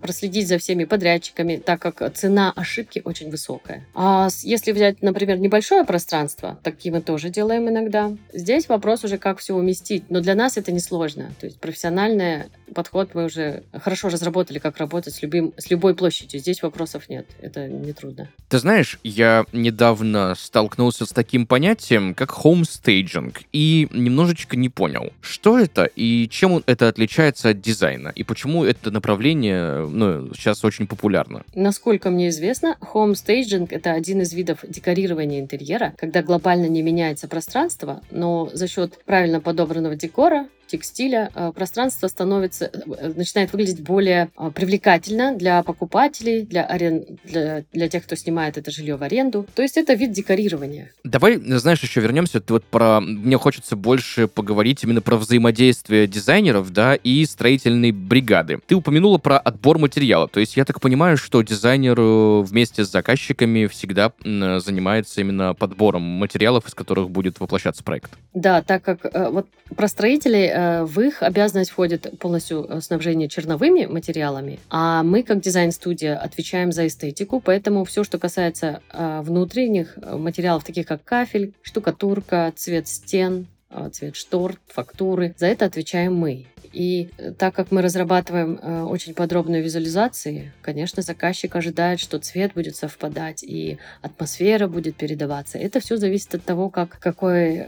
проследить 0.00 0.48
за 0.48 0.58
всеми 0.58 0.84
подрядчиками, 0.84 1.56
так 1.56 1.80
как 1.80 2.12
цена 2.14 2.52
ошибки 2.56 3.02
очень 3.04 3.30
высокая. 3.30 3.86
А 3.94 4.28
если 4.42 4.72
взять, 4.72 5.02
например, 5.02 5.38
небольшое 5.38 5.84
пространство, 5.84 6.58
такие 6.62 6.92
мы 6.92 7.00
тоже 7.00 7.30
делаем 7.30 7.68
иногда, 7.68 8.12
здесь 8.32 8.68
вопрос 8.68 9.04
уже, 9.04 9.18
как 9.18 9.38
все 9.38 9.54
уместить. 9.54 10.04
Но 10.08 10.20
для 10.20 10.34
нас 10.34 10.56
это 10.56 10.72
не 10.72 10.80
сложно. 10.80 11.30
То 11.40 11.46
есть 11.46 11.60
профессиональная 11.60 12.48
подход 12.72 13.14
мы 13.14 13.24
уже 13.24 13.64
хорошо 13.72 14.08
разработали, 14.08 14.58
как 14.58 14.78
работать 14.78 15.14
с, 15.14 15.22
любым, 15.22 15.52
с 15.56 15.70
любой 15.70 15.94
площадью. 15.94 16.40
Здесь 16.40 16.62
вопросов 16.62 17.08
нет. 17.08 17.26
Это 17.40 17.68
нетрудно. 17.68 18.28
Ты 18.48 18.58
знаешь, 18.58 18.98
я 19.02 19.44
недавно 19.52 20.34
столкнулся 20.36 21.06
с 21.06 21.10
таким 21.10 21.46
понятием, 21.46 22.14
как 22.14 22.30
homestaging, 22.30 23.36
и 23.52 23.88
немножечко 23.90 24.56
не 24.56 24.68
понял, 24.68 25.12
что 25.20 25.58
это 25.58 25.84
и 25.84 26.28
чем 26.28 26.62
это 26.66 26.88
отличается 26.88 27.50
от 27.50 27.60
дизайна, 27.60 28.12
и 28.14 28.24
почему 28.24 28.64
это 28.64 28.90
направление 28.90 29.86
ну, 29.86 30.32
сейчас 30.34 30.64
очень 30.64 30.86
популярно. 30.86 31.42
Насколько 31.54 32.10
мне 32.10 32.28
известно, 32.28 32.76
homestaging— 32.80 33.68
это 33.70 33.92
один 33.92 34.22
из 34.22 34.32
видов 34.32 34.60
декорирования 34.66 35.40
интерьера, 35.40 35.94
когда 35.96 36.22
глобально 36.22 36.66
не 36.66 36.82
меняется 36.82 37.28
пространство, 37.28 38.02
но 38.10 38.50
за 38.52 38.68
счет 38.68 38.98
правильно 39.04 39.40
подобранного 39.40 39.96
декора 39.96 40.48
текстиля 40.72 41.30
э, 41.34 41.52
пространство 41.54 42.08
становится, 42.08 42.70
э, 42.72 43.12
начинает 43.14 43.52
выглядеть 43.52 43.82
более 43.82 44.30
э, 44.38 44.50
привлекательно 44.54 45.36
для 45.36 45.62
покупателей, 45.62 46.46
для, 46.46 46.64
арен... 46.64 47.04
для, 47.24 47.64
для 47.72 47.88
тех, 47.90 48.04
кто 48.04 48.16
снимает 48.16 48.56
это 48.56 48.70
жилье 48.70 48.96
в 48.96 49.02
аренду. 49.02 49.46
То 49.54 49.62
есть 49.62 49.76
это 49.76 49.92
вид 49.92 50.12
декорирования. 50.12 50.90
Давай, 51.04 51.36
знаешь, 51.36 51.82
еще 51.82 52.00
вернемся. 52.00 52.40
Ты 52.40 52.54
вот 52.54 52.64
про... 52.64 53.00
Мне 53.00 53.36
хочется 53.36 53.76
больше 53.76 54.28
поговорить 54.28 54.82
именно 54.82 55.02
про 55.02 55.16
взаимодействие 55.16 56.06
дизайнеров, 56.06 56.72
да, 56.72 56.94
и 56.94 57.26
строительной 57.26 57.92
бригады. 57.92 58.58
Ты 58.66 58.74
упомянула 58.74 59.18
про 59.18 59.38
отбор 59.38 59.78
материала. 59.78 60.26
То 60.26 60.40
есть 60.40 60.56
я 60.56 60.64
так 60.64 60.80
понимаю, 60.80 61.18
что 61.18 61.42
дизайнер 61.42 62.00
вместе 62.42 62.84
с 62.84 62.90
заказчиками 62.90 63.66
всегда 63.66 64.12
занимается 64.22 65.20
именно 65.20 65.52
подбором 65.52 66.02
материалов, 66.02 66.66
из 66.66 66.74
которых 66.74 67.10
будет 67.10 67.40
воплощаться 67.40 67.84
проект. 67.84 68.12
Да, 68.32 68.62
так 68.62 68.82
как 68.82 69.00
вот 69.32 69.46
про 69.76 69.88
строителей 69.88 70.48
в 70.84 71.00
их 71.00 71.22
обязанность 71.22 71.70
входит 71.70 72.18
полностью 72.18 72.66
э, 72.68 72.80
снабжение 72.80 73.28
черновыми 73.28 73.86
материалами, 73.86 74.58
а 74.70 75.02
мы, 75.02 75.22
как 75.22 75.40
дизайн-студия, 75.40 76.16
отвечаем 76.16 76.72
за 76.72 76.86
эстетику, 76.86 77.40
поэтому 77.40 77.84
все, 77.84 78.04
что 78.04 78.18
касается 78.18 78.80
э, 78.92 79.20
внутренних 79.22 79.96
материалов, 79.96 80.64
таких 80.64 80.86
как 80.86 81.04
кафель, 81.04 81.54
штукатурка, 81.62 82.52
цвет 82.56 82.88
стен, 82.88 83.46
цвет 83.92 84.16
штор, 84.16 84.60
фактуры, 84.68 85.34
за 85.38 85.46
это 85.46 85.64
отвечаем 85.64 86.14
мы. 86.14 86.46
И 86.72 87.10
так 87.38 87.54
как 87.54 87.70
мы 87.70 87.82
разрабатываем 87.82 88.58
э, 88.60 88.82
очень 88.82 89.14
подробные 89.14 89.62
визуализации, 89.62 90.52
конечно, 90.62 91.02
заказчик 91.02 91.54
ожидает, 91.54 92.00
что 92.00 92.18
цвет 92.18 92.54
будет 92.54 92.76
совпадать 92.76 93.42
и 93.42 93.78
атмосфера 94.00 94.68
будет 94.68 94.96
передаваться. 94.96 95.58
Это 95.58 95.80
все 95.80 95.96
зависит 95.96 96.34
от 96.34 96.44
того, 96.44 96.70
как, 96.70 96.98
какой 96.98 97.66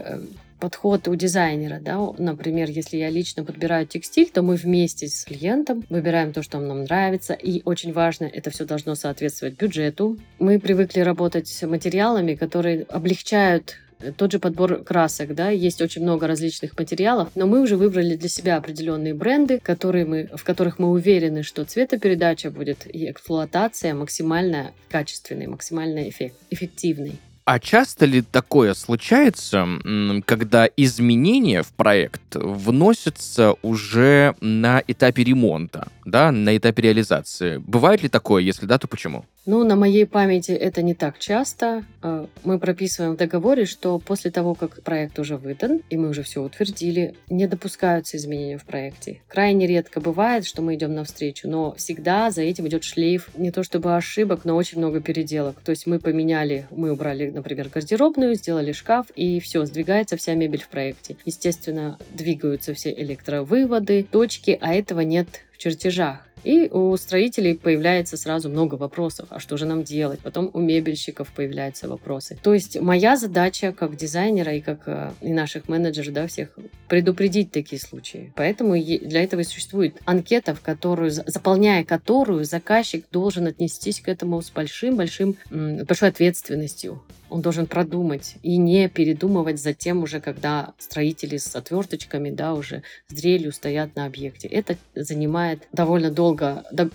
подход 0.59 1.07
у 1.07 1.15
дизайнера, 1.15 1.79
да, 1.81 1.99
например, 2.17 2.69
если 2.69 2.97
я 2.97 3.09
лично 3.09 3.43
подбираю 3.43 3.85
текстиль, 3.85 4.29
то 4.29 4.41
мы 4.41 4.55
вместе 4.55 5.07
с 5.07 5.23
клиентом 5.23 5.83
выбираем 5.89 6.33
то, 6.33 6.41
что 6.43 6.59
нам 6.59 6.83
нравится, 6.83 7.33
и 7.33 7.61
очень 7.65 7.93
важно, 7.93 8.25
это 8.25 8.49
все 8.49 8.65
должно 8.65 8.95
соответствовать 8.95 9.57
бюджету. 9.57 10.17
Мы 10.39 10.59
привыкли 10.59 11.01
работать 11.01 11.47
с 11.47 11.65
материалами, 11.67 12.35
которые 12.35 12.83
облегчают 12.83 13.75
э, 13.99 14.11
тот 14.11 14.31
же 14.31 14.39
подбор 14.39 14.83
красок, 14.83 15.35
да, 15.35 15.49
есть 15.49 15.81
очень 15.81 16.01
много 16.01 16.27
различных 16.27 16.77
материалов, 16.77 17.29
но 17.35 17.47
мы 17.47 17.61
уже 17.61 17.77
выбрали 17.77 18.15
для 18.15 18.29
себя 18.29 18.57
определенные 18.57 19.13
бренды, 19.13 19.59
которые 19.59 20.05
мы, 20.05 20.29
в 20.33 20.43
которых 20.43 20.79
мы 20.79 20.89
уверены, 20.89 21.43
что 21.43 21.65
цветопередача 21.65 22.49
будет 22.49 22.87
и 22.93 23.09
эксплуатация 23.09 23.93
максимально 23.93 24.71
качественной, 24.89 25.47
максимально 25.47 26.09
эффект, 26.09 26.37
эффективной. 26.49 27.19
А 27.45 27.59
часто 27.59 28.05
ли 28.07 28.23
такое 28.23 28.73
случается, 28.73 29.67
когда 30.25 30.67
изменения 30.77 31.61
в 31.61 31.71
проект 31.73 32.33
вносятся 32.33 33.53
уже 33.61 34.35
на 34.41 34.81
этапе 34.87 35.23
ремонта, 35.23 35.87
да, 36.05 36.31
на 36.31 36.57
этапе 36.57 36.81
реализации? 36.81 37.57
Бывает 37.57 38.01
ли 38.01 38.09
такое? 38.09 38.41
Если 38.41 38.65
да, 38.65 38.79
то 38.79 38.87
почему? 38.87 39.25
Ну, 39.45 39.63
на 39.63 39.75
моей 39.75 40.07
памяти 40.07 40.51
это 40.51 40.81
не 40.81 40.95
так 40.95 41.19
часто. 41.19 41.83
А, 42.01 42.27
мы 42.43 42.57
прописываем 42.57 43.13
в 43.13 43.17
договоре, 43.17 43.65
что 43.65 43.99
после 43.99 44.31
того, 44.31 44.55
как 44.55 44.81
проект 44.81 45.19
уже 45.19 45.37
выдан, 45.37 45.81
и 45.91 45.97
мы 45.97 46.09
уже 46.09 46.23
все 46.23 46.41
утвердили, 46.41 47.13
не 47.29 47.45
допускаются 47.45 48.17
изменения 48.17 48.57
в 48.57 48.65
проекте. 48.65 49.21
Крайне 49.27 49.67
редко 49.67 50.01
бывает, 50.01 50.47
что 50.47 50.63
мы 50.63 50.73
идем 50.73 50.95
навстречу, 50.95 51.47
но 51.47 51.75
всегда 51.75 52.31
за 52.31 52.41
этим 52.41 52.67
идет 52.67 52.83
шлейф 52.83 53.29
не 53.35 53.51
то 53.51 53.63
чтобы 53.63 53.95
ошибок, 53.95 54.45
но 54.45 54.55
очень 54.55 54.79
много 54.79 54.99
переделок. 54.99 55.57
То 55.63 55.69
есть 55.69 55.85
мы 55.85 55.99
поменяли, 55.99 56.67
мы 56.71 56.91
убрали, 56.91 57.29
например, 57.29 57.69
гардеробную, 57.69 58.33
сделали 58.33 58.71
шкаф, 58.71 59.11
и 59.15 59.39
все, 59.39 59.63
сдвигается 59.65 60.17
вся 60.17 60.33
мебель 60.33 60.63
в 60.63 60.69
проекте. 60.69 61.17
Естественно, 61.23 61.99
двигаются 62.11 62.73
все 62.73 62.91
электровыводы, 62.91 64.07
точки, 64.09 64.57
а 64.59 64.73
этого 64.73 65.01
нет 65.01 65.27
в 65.51 65.57
чертежах. 65.57 66.25
И 66.45 66.69
у 66.69 66.95
строителей 66.95 67.55
появляется 67.55 68.17
сразу 68.17 68.49
много 68.49 68.75
вопросов. 68.75 69.27
А 69.31 69.39
что 69.39 69.57
же 69.57 69.65
нам 69.65 69.83
делать? 69.83 70.19
Потом 70.19 70.51
у 70.53 70.59
мебельщиков 70.59 71.31
появляются 71.31 71.89
вопросы. 71.89 72.37
То 72.41 72.53
есть 72.53 72.79
моя 72.79 73.17
задача 73.17 73.71
как 73.71 73.97
дизайнера 73.97 74.53
и 74.53 74.61
как 74.61 74.87
э, 74.87 75.11
и 75.21 75.33
наших 75.33 75.67
менеджеров, 75.67 76.13
да, 76.13 76.27
всех, 76.27 76.49
предупредить 76.87 77.51
такие 77.51 77.81
случаи. 77.81 78.31
Поэтому 78.35 78.75
для 78.75 79.23
этого 79.23 79.41
и 79.41 79.43
существует 79.43 79.97
анкета, 80.05 80.53
в 80.53 80.61
которую, 80.61 81.09
заполняя 81.09 81.83
которую 81.83 82.45
заказчик 82.45 83.05
должен 83.11 83.47
отнестись 83.47 83.99
к 83.99 84.07
этому 84.07 84.39
с 84.41 84.51
большим-большим, 84.51 85.37
большой 85.49 86.09
ответственностью 86.09 87.01
он 87.29 87.41
должен 87.41 87.65
продумать 87.65 88.35
и 88.43 88.57
не 88.57 88.87
передумывать 88.87 89.59
затем 89.59 90.03
уже, 90.03 90.21
когда 90.21 90.73
строители 90.77 91.37
с 91.37 91.55
отверточками, 91.55 92.29
да, 92.29 92.53
уже 92.53 92.83
с 93.07 93.13
дрелью 93.13 93.51
стоят 93.51 93.95
на 93.95 94.05
объекте. 94.05 94.47
Это 94.47 94.77
занимает 94.95 95.67
довольно 95.71 96.11
долго. 96.11 96.34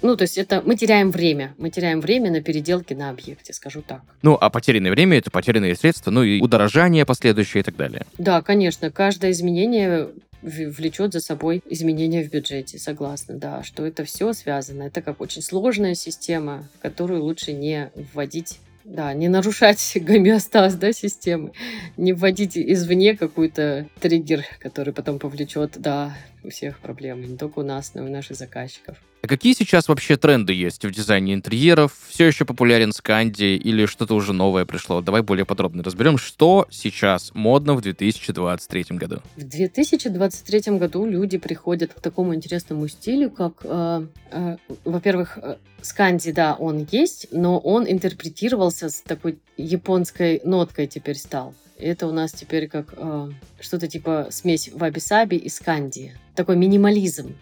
Ну, 0.03 0.17
то 0.17 0.23
есть 0.23 0.39
это 0.39 0.63
мы 0.65 0.77
теряем 0.77 1.11
время. 1.11 1.55
Мы 1.59 1.71
теряем 1.71 2.01
время 2.01 2.31
на 2.31 2.41
переделки 2.41 2.95
на 2.95 3.11
объекте, 3.11 3.53
скажу 3.53 3.83
так. 3.83 4.03
Ну, 4.23 4.37
а 4.41 4.51
потерянное 4.51 4.91
время— 4.91 5.17
это 5.19 5.31
потерянные 5.31 5.75
средства, 5.77 6.11
ну 6.11 6.23
и 6.23 6.41
удорожание 6.41 7.07
последующее 7.07 7.61
и 7.61 7.65
так 7.65 7.77
далее. 7.77 8.07
Да, 8.19 8.43
конечно. 8.43 8.91
Каждое 8.91 9.31
изменение 9.33 10.09
влечет 10.43 11.13
за 11.13 11.21
собой 11.21 11.63
изменения 11.69 12.23
в 12.23 12.31
бюджете, 12.31 12.79
согласна, 12.79 13.35
да, 13.35 13.63
что 13.63 13.85
это 13.85 14.05
все 14.05 14.33
связано. 14.33 14.85
Это 14.85 15.03
как 15.03 15.21
очень 15.21 15.43
сложная 15.43 15.95
система, 15.95 16.67
в 16.79 16.83
которую 16.83 17.23
лучше 17.23 17.53
не 17.53 17.91
вводить 18.15 18.59
да, 18.85 19.13
не 19.15 19.29
нарушать 19.29 19.93
гомеостаз 19.95 20.75
да, 20.75 20.93
системы, 20.93 21.53
не 21.97 22.13
вводить 22.13 22.57
извне 22.57 23.17
какой-то 23.17 23.87
триггер, 24.01 24.45
который 24.59 24.93
потом 24.93 25.19
повлечет, 25.19 25.73
да, 25.77 26.17
у 26.45 26.51
всех 26.51 26.79
проблемы, 26.79 27.27
не 27.27 27.37
только 27.37 27.61
у 27.61 27.63
нас, 27.63 27.95
но 27.95 28.05
и 28.05 28.09
у 28.09 28.13
наших 28.13 28.37
заказчиков. 28.37 28.97
А 29.23 29.27
какие 29.27 29.53
сейчас 29.53 29.89
вообще 29.89 30.17
тренды 30.17 30.55
есть 30.55 30.83
в 30.83 30.91
дизайне 30.91 31.35
интерьеров? 31.35 31.93
Все 32.09 32.27
еще 32.27 32.47
популярен 32.47 32.93
Сканди 32.93 33.55
или 33.57 33.85
что-то 33.85 34.15
уже 34.15 34.33
новое 34.33 34.65
пришло? 34.65 35.03
Давай 35.03 35.21
более 35.21 35.45
подробно 35.45 35.83
разберем, 35.83 36.17
что 36.17 36.67
сейчас 36.71 37.31
модно 37.35 37.75
в 37.75 37.83
2023 37.83 38.85
году. 38.97 39.21
В 39.37 39.45
2023 39.45 40.79
году 40.79 41.05
люди 41.05 41.37
приходят 41.37 41.93
к 41.93 42.01
такому 42.01 42.35
интересному 42.35 42.89
стилю, 42.89 43.31
как, 43.31 43.61
э, 43.65 44.07
э, 44.31 44.57
во-первых, 44.87 45.39
э, 45.43 45.57
Сканди, 45.83 46.33
да, 46.33 46.55
он 46.55 46.87
есть, 46.91 47.29
но 47.31 47.59
он 47.59 47.91
интерпретировался 47.91 48.89
с 48.89 49.03
такой 49.03 49.39
японской 49.59 50.41
ноткой 50.45 50.87
теперь 50.87 51.17
стал. 51.17 51.55
Это 51.81 52.07
у 52.07 52.13
нас 52.13 52.33
теперь 52.33 52.69
как 52.69 52.95
э, 52.97 53.31
что-то 53.59 53.89
типа 53.89 54.29
смесь 54.31 54.71
ваби-саби 54.73 55.37
и 55.37 55.49
сканди. 55.49 56.13
Такой 56.35 56.57
минимализм. 56.57 57.35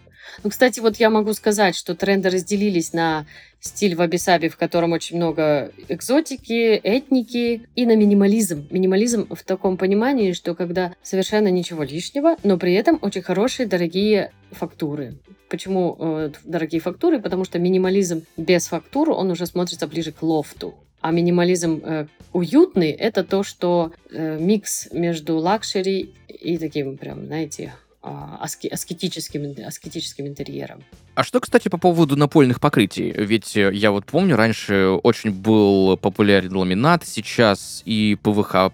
Ну, 0.43 0.49
кстати, 0.49 0.79
вот 0.79 0.97
я 0.97 1.09
могу 1.09 1.33
сказать, 1.33 1.75
что 1.75 1.95
тренды 1.95 2.29
разделились 2.29 2.93
на 2.93 3.25
стиль 3.59 3.95
ваби-саби, 3.95 4.47
в 4.47 4.57
котором 4.57 4.93
очень 4.93 5.17
много 5.17 5.71
экзотики, 5.87 6.75
этники, 6.75 7.67
и 7.75 7.85
на 7.85 7.95
минимализм. 7.95 8.67
Минимализм 8.69 9.27
в 9.33 9.43
таком 9.43 9.77
понимании, 9.77 10.33
что 10.33 10.55
когда 10.55 10.93
совершенно 11.03 11.49
ничего 11.49 11.83
лишнего, 11.83 12.37
но 12.43 12.57
при 12.57 12.73
этом 12.73 12.99
очень 13.01 13.21
хорошие, 13.21 13.67
дорогие 13.67 14.31
фактуры. 14.51 15.17
Почему 15.49 15.97
э, 15.99 16.31
дорогие 16.43 16.79
фактуры? 16.79 17.19
Потому 17.19 17.43
что 17.43 17.59
минимализм 17.59 18.23
без 18.37 18.67
фактур, 18.67 19.09
он 19.09 19.31
уже 19.31 19.45
смотрится 19.45 19.87
ближе 19.87 20.11
к 20.11 20.21
лофту. 20.21 20.75
А 21.01 21.11
минимализм 21.11 21.81
э, 21.83 22.07
уютный— 22.33 22.91
это 22.91 23.23
то, 23.23 23.43
что 23.43 23.93
э, 24.09 24.37
микс 24.39 24.89
между 24.91 25.37
luxury 25.37 26.13
и 26.27 26.57
таким 26.57 26.97
прям, 26.97 27.25
знаете, 27.25 27.73
а, 28.01 28.39
аскетическим, 28.41 29.55
аскетическим 29.65 30.25
интерьером. 30.25 30.85
А 31.15 31.23
что, 31.25 31.41
кстати, 31.41 31.67
по 31.67 31.77
поводу 31.77 32.15
напольных 32.15 32.61
покрытий? 32.61 33.11
Ведь 33.11 33.57
э, 33.57 33.71
я 33.73 33.91
вот 33.91 34.05
помню, 34.05 34.37
раньше 34.37 34.91
очень 35.03 35.31
был 35.31 35.97
популярен 35.97 36.55
ламинат, 36.55 37.05
сейчас 37.05 37.81
и 37.83 38.17
ПВХ 38.23 38.71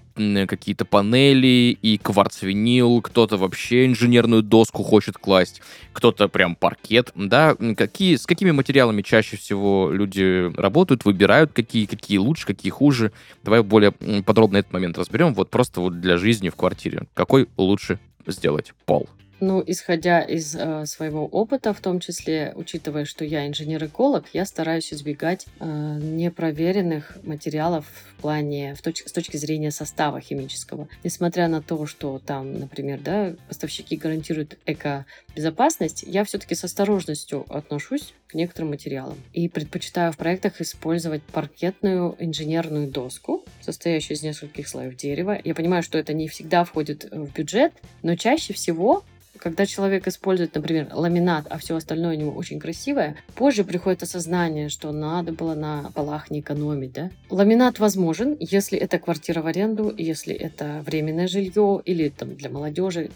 какие-то 0.47 0.85
панели, 0.85 1.75
и 1.81 1.97
кварц-винил, 1.97 3.01
кто-то 3.01 3.37
вообще 3.37 3.87
инженерную 3.87 4.43
доску 4.43 4.83
хочет 4.83 5.17
класть, 5.17 5.59
кто-то 5.91 6.27
прям 6.27 6.55
паркет, 6.55 7.11
да? 7.15 7.55
Какие, 7.75 8.17
с 8.17 8.27
какими 8.27 8.51
материалами 8.51 9.01
чаще 9.01 9.37
всего 9.37 9.89
люди 9.91 10.53
работают, 10.55 11.03
выбирают, 11.03 11.51
какие, 11.51 11.87
какие 11.87 12.19
лучше, 12.19 12.45
какие 12.45 12.69
хуже? 12.69 13.11
Давай 13.43 13.63
более 13.63 13.91
подробно 14.23 14.57
этот 14.57 14.71
момент 14.71 14.99
разберем, 14.99 15.33
вот 15.33 15.49
просто 15.49 15.81
вот 15.81 15.99
для 15.99 16.17
жизни 16.17 16.49
в 16.49 16.55
квартире. 16.55 17.07
Какой 17.15 17.49
лучше 17.57 17.97
сделать 18.27 18.73
пол? 18.85 19.07
Ну, 19.41 19.61
исходя 19.65 20.21
из 20.21 20.55
э, 20.55 20.85
своего 20.85 21.25
опыта, 21.25 21.73
в 21.73 21.81
том 21.81 21.99
числе, 21.99 22.53
учитывая, 22.55 23.03
что 23.03 23.25
я 23.25 23.47
инженер-эколог, 23.47 24.25
я 24.31 24.45
стараюсь 24.45 24.93
избегать 24.93 25.45
э, 25.59 25.99
непроверенных 26.01 27.17
материалов 27.23 27.85
в 27.85 28.21
плане, 28.21 28.75
в 28.75 28.81
точ 28.81 29.03
с 29.05 29.11
точки 29.11 29.35
зрения 29.35 29.71
состава 29.71 30.21
химического. 30.21 30.87
Несмотря 31.03 31.49
на 31.49 31.61
то, 31.61 31.85
что 31.85 32.21
там, 32.25 32.57
например, 32.57 33.01
да, 33.01 33.35
поставщики 33.49 33.97
гарантируют 33.97 34.57
эко-безопасность, 34.65 36.03
я 36.07 36.23
все-таки 36.23 36.55
с 36.55 36.63
осторожностью 36.63 37.45
отношусь 37.49 38.13
к 38.27 38.35
некоторым 38.35 38.69
материалам. 38.69 39.17
И 39.33 39.49
предпочитаю 39.49 40.13
в 40.13 40.17
проектах 40.17 40.61
использовать 40.61 41.23
паркетную 41.23 42.15
инженерную 42.19 42.87
доску, 42.87 43.43
состоящую 43.61 44.15
из 44.15 44.23
нескольких 44.23 44.67
слоев 44.67 44.95
дерева. 44.95 45.37
Я 45.43 45.53
понимаю, 45.53 45.83
что 45.83 45.97
это 45.97 46.13
не 46.13 46.29
всегда 46.29 46.63
входит 46.63 47.09
в 47.11 47.33
бюджет, 47.33 47.73
но 48.01 48.15
чаще 48.15 48.53
всего 48.53 49.03
когда 49.39 49.65
человек 49.65 50.07
использует, 50.07 50.55
например, 50.55 50.87
ламинат, 50.91 51.45
а 51.49 51.57
все 51.57 51.75
остальное 51.75 52.15
у 52.15 52.19
него 52.19 52.31
очень 52.31 52.59
красивое, 52.59 53.15
позже 53.35 53.63
приходит 53.63 54.03
осознание, 54.03 54.69
что 54.69 54.91
надо 54.91 55.31
было 55.31 55.53
на 55.53 55.91
полах 55.93 56.31
не 56.31 56.39
экономить, 56.39 56.93
да? 56.93 57.11
Ламинат 57.29 57.79
возможен, 57.79 58.37
если 58.39 58.77
это 58.77 58.99
квартира 58.99 59.41
в 59.41 59.47
аренду, 59.47 59.93
если 59.97 60.33
это 60.33 60.81
временное 60.85 61.27
жилье 61.27 61.81
или 61.85 62.09
там 62.09 62.35
для 62.35 62.49
молодежи. 62.49 63.11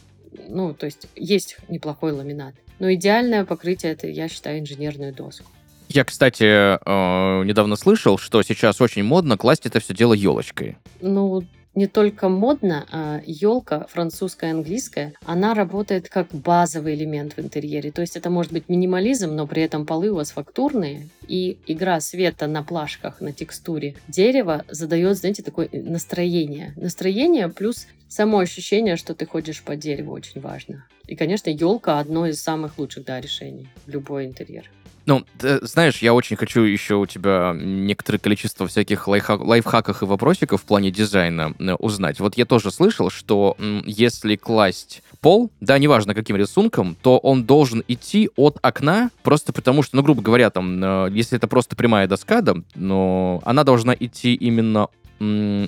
Ну, 0.47 0.73
то 0.73 0.85
есть 0.85 1.07
есть 1.15 1.57
неплохой 1.69 2.11
ламинат. 2.11 2.53
Но 2.79 2.93
идеальное 2.93 3.45
покрытие 3.45 3.91
это, 3.91 4.07
я 4.07 4.29
считаю, 4.29 4.59
инженерную 4.59 5.13
доску. 5.13 5.45
Я, 5.89 6.05
кстати, 6.05 6.43
э, 6.43 7.43
недавно 7.45 7.75
слышал, 7.75 8.19
что 8.19 8.43
сейчас 8.43 8.79
очень 8.79 9.03
модно 9.03 9.37
класть 9.37 9.65
это 9.65 9.79
все 9.79 9.95
дело 9.95 10.13
елочкой. 10.13 10.77
Ну, 11.01 11.43
не 11.75 11.87
только 11.87 12.29
модно, 12.29 12.85
а 12.91 13.21
елка 13.25 13.85
французская, 13.87 14.51
английская, 14.51 15.13
она 15.23 15.53
работает 15.53 16.09
как 16.09 16.27
базовый 16.31 16.95
элемент 16.95 17.33
в 17.37 17.39
интерьере. 17.39 17.91
То 17.91 18.01
есть 18.01 18.15
это 18.15 18.29
может 18.29 18.51
быть 18.51 18.69
минимализм, 18.69 19.35
но 19.35 19.47
при 19.47 19.61
этом 19.61 19.85
полы 19.85 20.09
у 20.09 20.15
вас 20.15 20.31
фактурные, 20.31 21.07
и 21.27 21.57
игра 21.67 21.99
света 21.99 22.47
на 22.47 22.63
плашках, 22.63 23.21
на 23.21 23.31
текстуре 23.31 23.95
дерева 24.07 24.65
задает, 24.67 25.17
знаете, 25.17 25.43
такое 25.43 25.69
настроение. 25.71 26.73
Настроение 26.75 27.49
плюс 27.49 27.87
само 28.07 28.39
ощущение, 28.39 28.95
что 28.95 29.13
ты 29.13 29.25
ходишь 29.25 29.61
по 29.61 29.75
дереву, 29.75 30.11
очень 30.11 30.41
важно. 30.41 30.85
И, 31.07 31.15
конечно, 31.15 31.49
елка 31.49 31.99
одно 31.99 32.27
из 32.27 32.41
самых 32.41 32.77
лучших 32.77 33.05
да, 33.05 33.21
решений 33.21 33.67
в 33.85 33.89
любой 33.89 34.25
интерьер. 34.25 34.69
Ну, 35.09 35.25
ты, 35.39 35.65
знаешь, 35.65 36.03
я 36.03 36.13
очень 36.13 36.35
хочу 36.35 36.61
еще 36.61 36.93
у 36.93 37.07
тебя 37.07 37.55
некоторое 37.55 38.19
количество 38.19 38.67
всяких 38.67 39.07
лайфхак, 39.07 39.41
лайфхаков 39.41 40.03
и 40.03 40.05
вопросиков 40.05 40.61
в 40.61 40.65
плане 40.65 40.91
дизайна 40.91 41.55
э, 41.57 41.73
узнать. 41.73 42.19
Вот 42.19 42.37
я 42.37 42.45
тоже 42.45 42.69
слышал, 42.69 43.09
что 43.09 43.57
если 43.87 44.35
класть 44.35 45.01
пол, 45.19 45.49
да, 45.61 45.79
неважно 45.79 46.13
каким 46.13 46.35
рисунком, 46.35 46.95
то 47.01 47.17
он 47.17 47.43
должен 47.43 47.83
идти 47.87 48.29
от 48.35 48.59
окна, 48.61 49.09
просто 49.23 49.51
потому 49.51 49.81
что, 49.81 49.95
ну, 49.95 50.03
грубо 50.03 50.21
говоря, 50.21 50.51
там, 50.51 50.79
э, 50.83 51.09
если 51.11 51.37
это 51.37 51.47
просто 51.47 51.75
прямая 51.75 52.05
доска, 52.07 52.41
да, 52.41 52.53
но 52.75 53.41
она 53.45 53.63
должна 53.63 53.95
идти 53.99 54.35
именно 54.35 54.89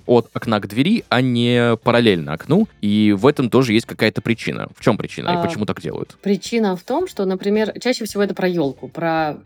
от 0.05 0.29
окна 0.33 0.59
к 0.59 0.67
двери, 0.67 1.03
а 1.09 1.21
не 1.21 1.77
параллельно 1.83 2.33
окну. 2.33 2.67
И 2.81 3.13
в 3.17 3.27
этом 3.27 3.49
тоже 3.49 3.73
есть 3.73 3.85
какая-то 3.85 4.21
причина. 4.21 4.69
В 4.75 4.83
чем 4.83 4.97
причина 4.97 5.31
а, 5.31 5.39
и 5.39 5.47
почему 5.47 5.65
так 5.65 5.81
делают? 5.81 6.17
Причина 6.21 6.75
в 6.75 6.83
том, 6.83 7.07
что, 7.07 7.25
например, 7.25 7.73
чаще 7.79 8.05
всего 8.05 8.23
это 8.23 8.33
про 8.33 8.47
елку, 8.47 8.87
про 8.87 9.37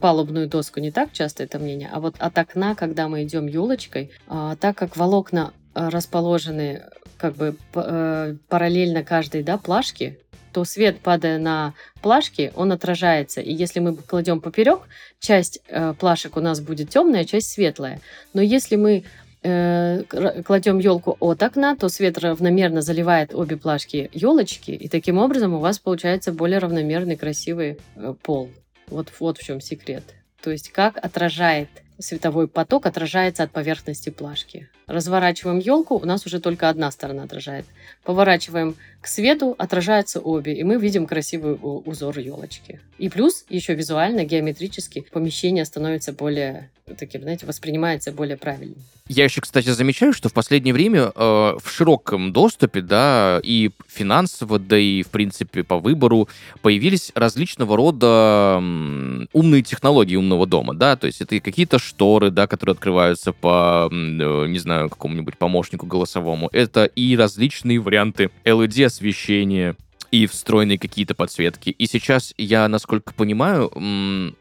палубную 0.00 0.48
доску 0.48 0.80
не 0.80 0.90
так 0.90 1.12
часто 1.12 1.44
это 1.44 1.58
мнение, 1.58 1.88
а 1.90 2.00
вот 2.00 2.14
от 2.18 2.36
окна, 2.36 2.74
когда 2.74 3.08
мы 3.08 3.24
идем 3.24 3.46
елочкой, 3.46 4.10
а, 4.28 4.56
так 4.56 4.76
как 4.76 4.98
волокна 4.98 5.52
а, 5.72 5.88
расположены 5.88 6.82
как 7.16 7.36
бы 7.36 7.54
э, 7.74 8.34
параллельно 8.48 9.04
каждой 9.04 9.42
да, 9.42 9.58
плашке, 9.58 10.18
то 10.52 10.64
свет, 10.64 11.00
падая 11.00 11.38
на 11.38 11.74
плашки, 12.02 12.52
он 12.56 12.72
отражается. 12.72 13.40
И 13.40 13.52
если 13.52 13.80
мы 13.80 13.96
кладем 13.96 14.40
поперек, 14.40 14.80
часть 15.18 15.60
э, 15.68 15.94
плашек 15.98 16.36
у 16.36 16.40
нас 16.40 16.60
будет 16.60 16.90
темная, 16.90 17.24
часть 17.24 17.50
светлая. 17.50 18.00
Но 18.34 18.42
если 18.42 18.76
мы 18.76 19.04
э, 19.42 20.02
кладем 20.44 20.78
елку 20.78 21.16
от 21.20 21.42
окна, 21.42 21.76
то 21.76 21.88
свет 21.88 22.18
равномерно 22.18 22.82
заливает 22.82 23.34
обе 23.34 23.56
плашки 23.56 24.10
елочки, 24.12 24.70
и 24.70 24.88
таким 24.88 25.18
образом 25.18 25.54
у 25.54 25.58
вас 25.58 25.78
получается 25.78 26.32
более 26.32 26.58
равномерный 26.58 27.16
красивый 27.16 27.78
э, 27.96 28.14
пол. 28.22 28.50
Вот, 28.88 29.12
вот 29.20 29.38
в 29.38 29.44
чем 29.44 29.60
секрет. 29.60 30.04
То 30.42 30.50
есть 30.50 30.70
как 30.70 30.96
отражает 30.96 31.68
световой 32.00 32.48
поток 32.48 32.86
отражается 32.86 33.42
от 33.42 33.52
поверхности 33.52 34.10
плашки. 34.10 34.68
Разворачиваем 34.90 35.60
елку, 35.60 35.94
у 35.94 36.04
нас 36.04 36.26
уже 36.26 36.40
только 36.40 36.68
одна 36.68 36.90
сторона 36.90 37.22
отражает. 37.22 37.64
Поворачиваем 38.02 38.74
к 39.00 39.06
свету, 39.06 39.54
отражаются 39.56 40.18
обе, 40.18 40.52
и 40.54 40.64
мы 40.64 40.80
видим 40.80 41.06
красивый 41.06 41.56
узор 41.60 42.18
елочки. 42.18 42.80
И 42.98 43.08
плюс 43.08 43.44
еще 43.48 43.74
визуально, 43.74 44.24
геометрически 44.24 45.06
помещение 45.12 45.64
становится 45.64 46.12
более 46.12 46.70
таким, 46.96 47.22
знаете, 47.22 47.46
воспринимается 47.46 48.12
более 48.12 48.36
правильно. 48.36 48.74
Я 49.08 49.24
еще, 49.24 49.40
кстати, 49.40 49.68
замечаю, 49.70 50.12
что 50.12 50.28
в 50.28 50.32
последнее 50.32 50.72
время 50.72 51.10
э, 51.12 51.12
в 51.14 51.62
широком 51.68 52.32
доступе, 52.32 52.80
да, 52.80 53.40
и 53.42 53.70
финансово, 53.88 54.58
да 54.58 54.78
и, 54.78 55.02
в 55.02 55.08
принципе, 55.08 55.64
по 55.64 55.78
выбору 55.78 56.28
появились 56.62 57.10
различного 57.14 57.76
рода 57.76 58.58
м, 58.58 59.28
умные 59.32 59.62
технологии 59.62 60.14
умного 60.14 60.46
дома, 60.46 60.74
да, 60.74 60.96
то 60.96 61.06
есть 61.08 61.20
это 61.20 61.40
какие-то 61.40 61.78
шторы, 61.78 62.30
да, 62.30 62.46
которые 62.46 62.74
открываются 62.74 63.32
по, 63.32 63.88
э, 63.90 64.46
не 64.46 64.58
знаю, 64.58 64.79
какому-нибудь 64.88 65.36
помощнику 65.38 65.86
голосовому, 65.86 66.48
это 66.52 66.84
и 66.84 67.16
различные 67.16 67.78
варианты 67.80 68.30
LED-освещения, 68.44 69.76
и 70.10 70.26
встроенные 70.26 70.78
какие-то 70.78 71.14
подсветки. 71.14 71.70
И 71.70 71.86
сейчас 71.86 72.34
я, 72.36 72.68
насколько 72.68 73.14
понимаю, 73.14 73.70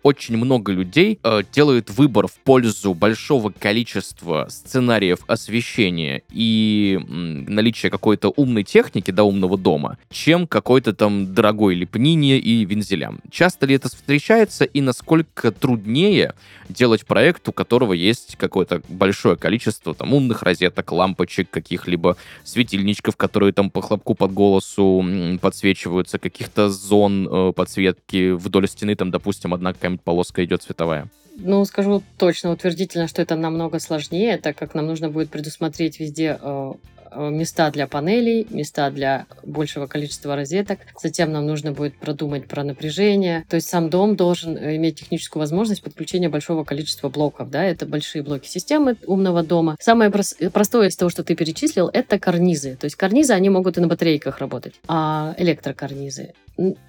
очень 0.03 0.37
много 0.37 0.71
людей 0.71 1.19
э, 1.23 1.43
делают 1.53 1.89
выбор 1.89 2.27
в 2.27 2.33
пользу 2.43 2.93
большого 2.93 3.51
количества 3.51 4.47
сценариев 4.49 5.19
освещения 5.27 6.23
и 6.31 6.99
наличия 7.07 7.89
какой-то 7.89 8.29
умной 8.29 8.63
техники, 8.63 9.11
да, 9.11 9.23
умного 9.23 9.57
дома, 9.57 9.97
чем 10.09 10.47
какой-то 10.47 10.93
там 10.93 11.33
дорогой 11.33 11.75
лепнине 11.75 12.39
и 12.39 12.65
вензелям. 12.65 13.19
Часто 13.29 13.65
ли 13.65 13.75
это 13.75 13.89
встречается 13.89 14.65
и 14.65 14.81
насколько 14.81 15.51
труднее 15.51 16.33
делать 16.69 17.05
проект, 17.05 17.47
у 17.49 17.51
которого 17.51 17.93
есть 17.93 18.35
какое-то 18.37 18.81
большое 18.87 19.35
количество 19.35 19.93
там 19.93 20.13
умных 20.13 20.43
розеток, 20.43 20.91
лампочек, 20.91 21.49
каких-либо 21.49 22.17
светильничков, 22.43 23.15
которые 23.15 23.53
там 23.53 23.69
по 23.69 23.81
хлопку 23.81 24.15
под 24.15 24.33
голосу 24.33 25.05
под 25.41 25.55
подсвечиваются, 25.59 26.19
каких-то 26.19 26.69
зон 26.69 27.27
э, 27.27 27.53
подсветки 27.53 28.31
вдоль 28.31 28.67
стены, 28.67 28.95
там, 28.95 29.11
допустим, 29.11 29.53
одна 29.53 29.73
какая-нибудь 29.73 30.01
полоска 30.01 30.43
идет 30.45 30.63
световая? 30.63 31.07
Ну, 31.37 31.65
скажу 31.65 32.01
точно, 32.17 32.51
утвердительно, 32.51 33.07
что 33.07 33.21
это 33.21 33.35
намного 33.35 33.79
сложнее, 33.79 34.37
так 34.37 34.57
как 34.57 34.73
нам 34.73 34.87
нужно 34.87 35.09
будет 35.09 35.29
предусмотреть 35.29 35.99
везде 35.99 36.39
э, 36.41 36.73
места 37.15 37.71
для 37.71 37.87
панелей, 37.87 38.47
места 38.49 38.89
для 38.91 39.25
большего 39.43 39.87
количества 39.87 40.35
розеток. 40.35 40.79
Затем 41.01 41.31
нам 41.31 41.45
нужно 41.45 41.71
будет 41.71 41.95
продумать 41.95 42.47
про 42.47 42.63
напряжение. 42.63 43.45
То 43.49 43.55
есть 43.55 43.69
сам 43.69 43.89
дом 43.89 44.15
должен 44.15 44.57
э, 44.57 44.75
иметь 44.75 44.99
техническую 44.99 45.41
возможность 45.41 45.81
подключения 45.81 46.29
большого 46.29 46.63
количества 46.63 47.09
блоков. 47.09 47.49
Да? 47.49 47.63
Это 47.63 47.85
большие 47.85 48.23
блоки 48.23 48.47
системы 48.47 48.97
умного 49.05 49.43
дома. 49.43 49.75
Самое 49.79 50.11
простое 50.11 50.89
из 50.89 50.95
того, 50.95 51.09
что 51.09 51.23
ты 51.23 51.35
перечислил, 51.35 51.89
это 51.91 52.19
карнизы. 52.19 52.75
То 52.75 52.85
есть 52.85 52.95
карнизы, 52.95 53.33
они 53.33 53.49
могут 53.49 53.77
и 53.77 53.81
на 53.81 53.87
батарейках 53.87 54.39
работать, 54.39 54.73
а 54.87 55.35
электрокарнизы. 55.37 56.33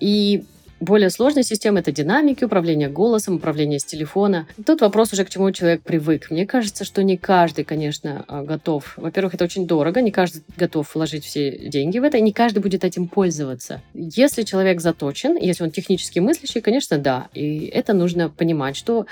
И 0.01 0.45
более 0.81 1.11
сложные 1.11 1.45
системы— 1.45 1.79
это 1.81 1.93
динамики, 1.93 2.45
управление 2.45 2.89
голосом, 2.89 3.37
управление 3.37 3.79
с 3.79 3.85
телефона. 3.85 4.47
Тут 4.65 4.81
вопрос 4.81 5.13
уже, 5.13 5.25
к 5.25 5.31
чему 5.31 5.51
человек 5.53 5.83
привык. 5.83 6.31
Мне 6.31 6.47
кажется, 6.47 6.85
что 6.85 7.03
не 7.03 7.17
каждый, 7.17 7.65
конечно, 7.65 8.25
а, 8.27 8.43
готов. 8.43 8.95
Во-первых, 8.97 9.35
это 9.35 9.45
очень 9.45 9.67
дорого, 9.67 10.01
не 10.01 10.11
каждый 10.11 10.43
готов 10.57 10.95
вложить 10.95 11.25
все 11.25 11.69
деньги 11.69 11.99
в 11.99 12.05
это, 12.05 12.17
и 12.17 12.23
не 12.23 12.33
каждый 12.33 12.61
будет 12.61 12.85
этим 12.85 13.09
пользоваться. 13.09 13.83
Если 13.95 14.43
человек 14.43 14.81
заточен, 14.81 15.37
если 15.37 15.65
он 15.65 15.71
технически 15.71 16.19
мыслящий, 16.19 16.61
конечно, 16.61 16.99
да. 16.99 17.29
И 17.35 17.67
это 17.67 17.93
нужно 17.93 18.31
понимать, 18.31 18.77
что 18.77 19.07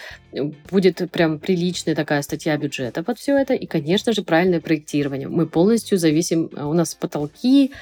будет 0.70 1.10
прям 1.10 1.38
приличная 1.38 1.94
такая 1.94 2.22
статья 2.22 2.56
бюджета 2.56 3.02
под 3.02 3.18
все 3.18 3.36
это, 3.36 3.54
и, 3.54 3.66
конечно 3.66 4.12
же, 4.12 4.22
правильное 4.22 4.60
проектирование. 4.60 5.28
Мы 5.28 5.46
полностью 5.46 5.98
зависим, 5.98 6.50
а, 6.56 6.66
у 6.66 6.72
нас 6.72 6.94
потолки, 6.94 7.72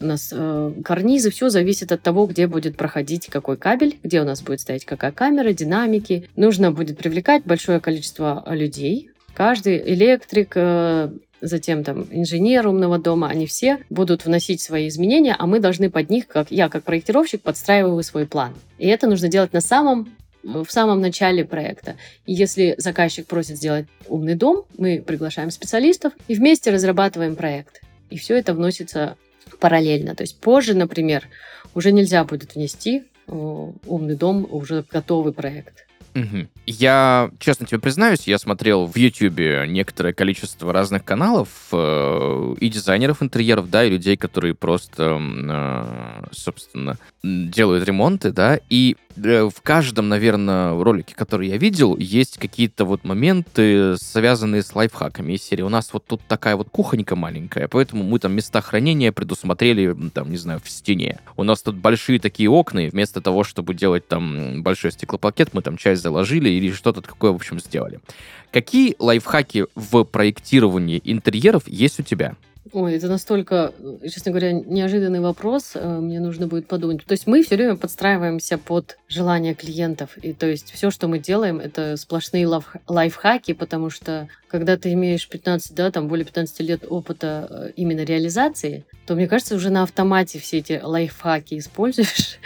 у 0.00 0.06
нас 0.06 0.30
э, 0.32 0.72
карнизы, 0.84 1.30
все 1.30 1.48
зависит 1.50 1.92
от 1.92 2.02
того, 2.02 2.26
где 2.26 2.46
будет 2.46 2.76
проходить 2.76 3.26
какой 3.26 3.56
кабель, 3.56 3.98
где 4.02 4.20
у 4.20 4.24
нас 4.24 4.42
будет 4.42 4.60
стоять 4.60 4.84
какая 4.84 5.12
камера, 5.12 5.52
динамики. 5.52 6.28
Нужно 6.36 6.72
будет 6.72 6.98
привлекать 6.98 7.44
большое 7.44 7.80
количество 7.80 8.42
людей. 8.48 9.10
Каждый 9.34 9.78
электрик, 9.94 10.52
э, 10.56 11.10
затем 11.40 11.84
там 11.84 12.06
инженер 12.10 12.66
умного 12.66 12.98
дома, 12.98 13.28
они 13.28 13.46
все 13.46 13.78
будут 13.90 14.24
вносить 14.24 14.60
свои 14.60 14.88
изменения, 14.88 15.36
а 15.38 15.46
мы 15.46 15.60
должны 15.60 15.90
под 15.90 16.10
них, 16.10 16.26
как 16.26 16.50
я 16.50 16.68
как 16.68 16.84
проектировщик, 16.84 17.42
подстраиваю 17.42 18.02
свой 18.02 18.26
план. 18.26 18.54
И 18.78 18.86
это 18.86 19.06
нужно 19.06 19.28
делать 19.28 19.52
на 19.52 19.60
самом 19.60 20.08
в 20.42 20.68
самом 20.68 21.02
начале 21.02 21.44
проекта. 21.44 21.96
И 22.24 22.32
если 22.32 22.74
заказчик 22.78 23.26
просит 23.26 23.58
сделать 23.58 23.86
умный 24.08 24.34
дом, 24.34 24.64
мы 24.78 25.02
приглашаем 25.06 25.50
специалистов 25.50 26.14
и 26.28 26.34
вместе 26.34 26.70
разрабатываем 26.70 27.36
проект. 27.36 27.82
И 28.08 28.16
все 28.16 28.36
это 28.36 28.54
вносится 28.54 29.16
параллельно. 29.60 30.14
То 30.14 30.22
есть 30.22 30.40
позже, 30.40 30.74
например, 30.74 31.28
уже 31.74 31.92
нельзя 31.92 32.24
будет 32.24 32.54
внести 32.54 33.04
умный 33.26 34.16
дом, 34.16 34.46
уже 34.50 34.84
готовый 34.90 35.32
проект. 35.32 35.86
Угу. 36.14 36.48
Я, 36.66 37.30
честно 37.38 37.66
тебе 37.66 37.78
признаюсь, 37.78 38.26
я 38.26 38.38
смотрел 38.38 38.86
в 38.86 38.96
YouTube 38.96 39.68
некоторое 39.68 40.12
количество 40.12 40.72
разных 40.72 41.04
каналов 41.04 41.48
э, 41.72 42.54
и 42.58 42.68
дизайнеров 42.68 43.22
интерьеров, 43.22 43.70
да, 43.70 43.84
и 43.84 43.90
людей, 43.90 44.16
которые 44.16 44.54
просто, 44.54 45.20
э, 45.20 46.24
собственно, 46.32 46.96
делают 47.22 47.84
ремонты, 47.84 48.32
да, 48.32 48.58
и 48.68 48.96
э, 48.96 49.09
в 49.16 49.54
каждом, 49.62 50.08
наверное, 50.08 50.82
ролике, 50.82 51.14
который 51.14 51.48
я 51.48 51.56
видел, 51.56 51.96
есть 51.96 52.38
какие-то 52.38 52.84
вот 52.84 53.04
моменты, 53.04 53.96
связанные 53.96 54.62
с 54.62 54.74
лайфхаками 54.74 55.32
из 55.32 55.42
серии. 55.42 55.62
У 55.62 55.68
нас 55.68 55.92
вот 55.92 56.06
тут 56.06 56.20
такая 56.26 56.56
вот 56.56 56.68
кухонька 56.70 57.16
маленькая, 57.16 57.68
поэтому 57.68 58.04
мы 58.04 58.18
там 58.18 58.32
места 58.32 58.60
хранения 58.60 59.12
предусмотрели, 59.12 59.94
там, 60.10 60.30
не 60.30 60.36
знаю, 60.36 60.60
в 60.62 60.70
стене. 60.70 61.18
У 61.36 61.42
нас 61.42 61.62
тут 61.62 61.76
большие 61.76 62.20
такие 62.20 62.48
окна, 62.48 62.86
и 62.86 62.90
вместо 62.90 63.20
того, 63.20 63.44
чтобы 63.44 63.74
делать 63.74 64.06
там 64.06 64.62
большой 64.62 64.92
стеклопакет, 64.92 65.50
мы 65.52 65.62
там 65.62 65.76
часть 65.76 66.02
заложили 66.02 66.48
или 66.48 66.72
что-то 66.72 67.00
такое, 67.00 67.32
в 67.32 67.36
общем, 67.36 67.60
сделали. 67.60 68.00
Какие 68.52 68.96
лайфхаки 68.98 69.66
в 69.74 70.04
проектировании 70.04 71.00
интерьеров 71.04 71.68
есть 71.68 72.00
у 72.00 72.02
тебя? 72.02 72.36
Ой, 72.72 72.94
это 72.94 73.08
настолько, 73.08 73.72
честно 74.04 74.30
говоря, 74.30 74.52
неожиданный 74.52 75.20
вопрос. 75.20 75.72
Э, 75.74 75.98
мне 75.98 76.20
нужно 76.20 76.46
будет 76.46 76.68
подумать. 76.68 77.04
То 77.04 77.12
есть 77.12 77.26
мы 77.26 77.42
все 77.42 77.56
время 77.56 77.76
подстраиваемся 77.76 78.58
под 78.58 78.98
желания 79.08 79.54
клиентов. 79.54 80.16
И 80.18 80.32
то 80.34 80.46
есть 80.46 80.70
все, 80.70 80.90
что 80.90 81.08
мы 81.08 81.18
делаем, 81.18 81.58
это 81.58 81.96
сплошные 81.96 82.46
лайф 82.46 82.76
лайфхаки, 82.86 83.54
потому 83.54 83.88
что 83.90 84.28
когда 84.46 84.76
ты 84.76 84.92
имеешь 84.92 85.26
15, 85.28 85.74
да, 85.74 85.90
там 85.90 86.06
более 86.06 86.26
15 86.26 86.60
лет 86.60 86.84
опыта 86.88 87.46
э, 87.50 87.72
именно 87.76 88.04
реализации, 88.04 88.84
то, 89.06 89.14
мне 89.14 89.26
кажется, 89.26 89.56
уже 89.56 89.70
на 89.70 89.82
автомате 89.82 90.38
все 90.38 90.58
эти 90.58 90.80
лайфхаки 90.82 91.58
используешь. 91.58 92.38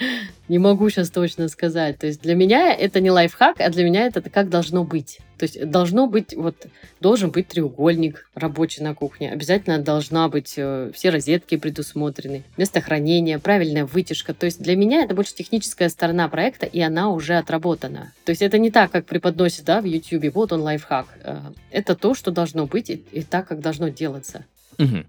Не 0.48 0.58
могу 0.58 0.88
сейчас 0.90 1.10
точно 1.10 1.48
сказать. 1.48 1.98
То 1.98 2.06
есть 2.06 2.20
для 2.22 2.34
меня 2.34 2.74
это 2.74 3.00
не 3.00 3.10
лайфхак, 3.10 3.60
а 3.60 3.70
для 3.70 3.84
меня 3.84 4.06
это 4.06 4.20
как 4.20 4.48
должно 4.48 4.84
быть. 4.84 5.20
То 5.38 5.44
есть 5.44 5.68
должно 5.68 6.06
быть, 6.06 6.34
вот, 6.34 6.54
должен 7.00 7.30
быть 7.30 7.48
треугольник 7.48 8.30
рабочий 8.34 8.82
на 8.82 8.94
кухне. 8.94 9.32
Обязательно 9.32 9.78
должна 9.78 10.28
быть 10.28 10.54
э, 10.56 10.90
все 10.94 11.10
розетки 11.10 11.56
предусмотрены, 11.56 12.44
место 12.56 12.80
хранения, 12.80 13.38
правильная 13.38 13.84
вытяжка. 13.84 14.32
То 14.32 14.46
есть 14.46 14.62
для 14.62 14.76
меня 14.76 15.02
это 15.02 15.14
больше 15.14 15.34
техническая 15.34 15.88
сторона 15.88 16.28
проекта, 16.28 16.66
и 16.66 16.80
она 16.80 17.10
уже 17.10 17.34
отработана. 17.34 18.12
То 18.24 18.30
есть 18.30 18.42
это 18.42 18.58
не 18.58 18.70
так, 18.70 18.92
как 18.92 19.06
преподносит 19.06 19.64
да, 19.64 19.80
в 19.80 19.84
YouTube, 19.84 20.32
вот 20.34 20.52
он 20.52 20.60
лайфхак. 20.62 21.06
Э, 21.22 21.38
это 21.70 21.96
то, 21.96 22.14
что 22.14 22.30
должно 22.30 22.66
быть, 22.66 22.90
и, 22.90 23.02
и 23.10 23.22
так, 23.22 23.48
как 23.48 23.60
должно 23.60 23.88
делаться. 23.88 24.44
Угу. 24.78 25.04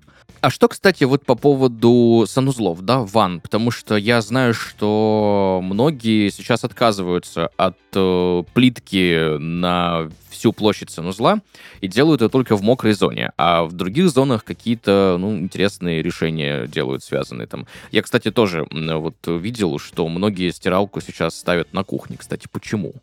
А 0.45 0.51
что, 0.51 0.67
кстати, 0.67 1.03
вот 1.05 1.25
по 1.25 1.33
поводу 1.33 2.25
санузлов, 2.27 2.81
да, 2.81 2.99
ванн, 2.99 3.39
потому 3.41 3.71
что 3.71 3.95
я 3.95 4.21
знаю, 4.21 4.53
что 4.53 5.59
многие 5.63 6.29
сейчас 6.29 6.63
отказываются 6.63 7.49
от 7.57 7.77
э, 7.95 8.43
плитки 8.53 9.39
на 9.39 10.07
всю 10.29 10.53
площадь 10.53 10.91
санузла 10.91 11.39
и 11.81 11.87
делают 11.87 12.21
это 12.21 12.29
только 12.29 12.55
в 12.57 12.61
мокрой 12.61 12.93
зоне, 12.93 13.31
а 13.37 13.63
в 13.63 13.73
других 13.73 14.09
зонах 14.09 14.43
какие-то, 14.43 15.17
ну, 15.19 15.35
интересные 15.35 16.03
решения 16.03 16.67
делают, 16.67 17.03
связанные 17.03 17.47
там. 17.47 17.65
Я, 17.91 18.03
кстати, 18.03 18.29
тоже 18.29 18.67
вот 18.69 19.15
видел, 19.25 19.79
что 19.79 20.07
многие 20.07 20.51
стиралку 20.51 21.01
сейчас 21.01 21.35
ставят 21.35 21.73
на 21.73 21.83
кухне, 21.83 22.17
кстати, 22.17 22.47
почему? 22.51 22.93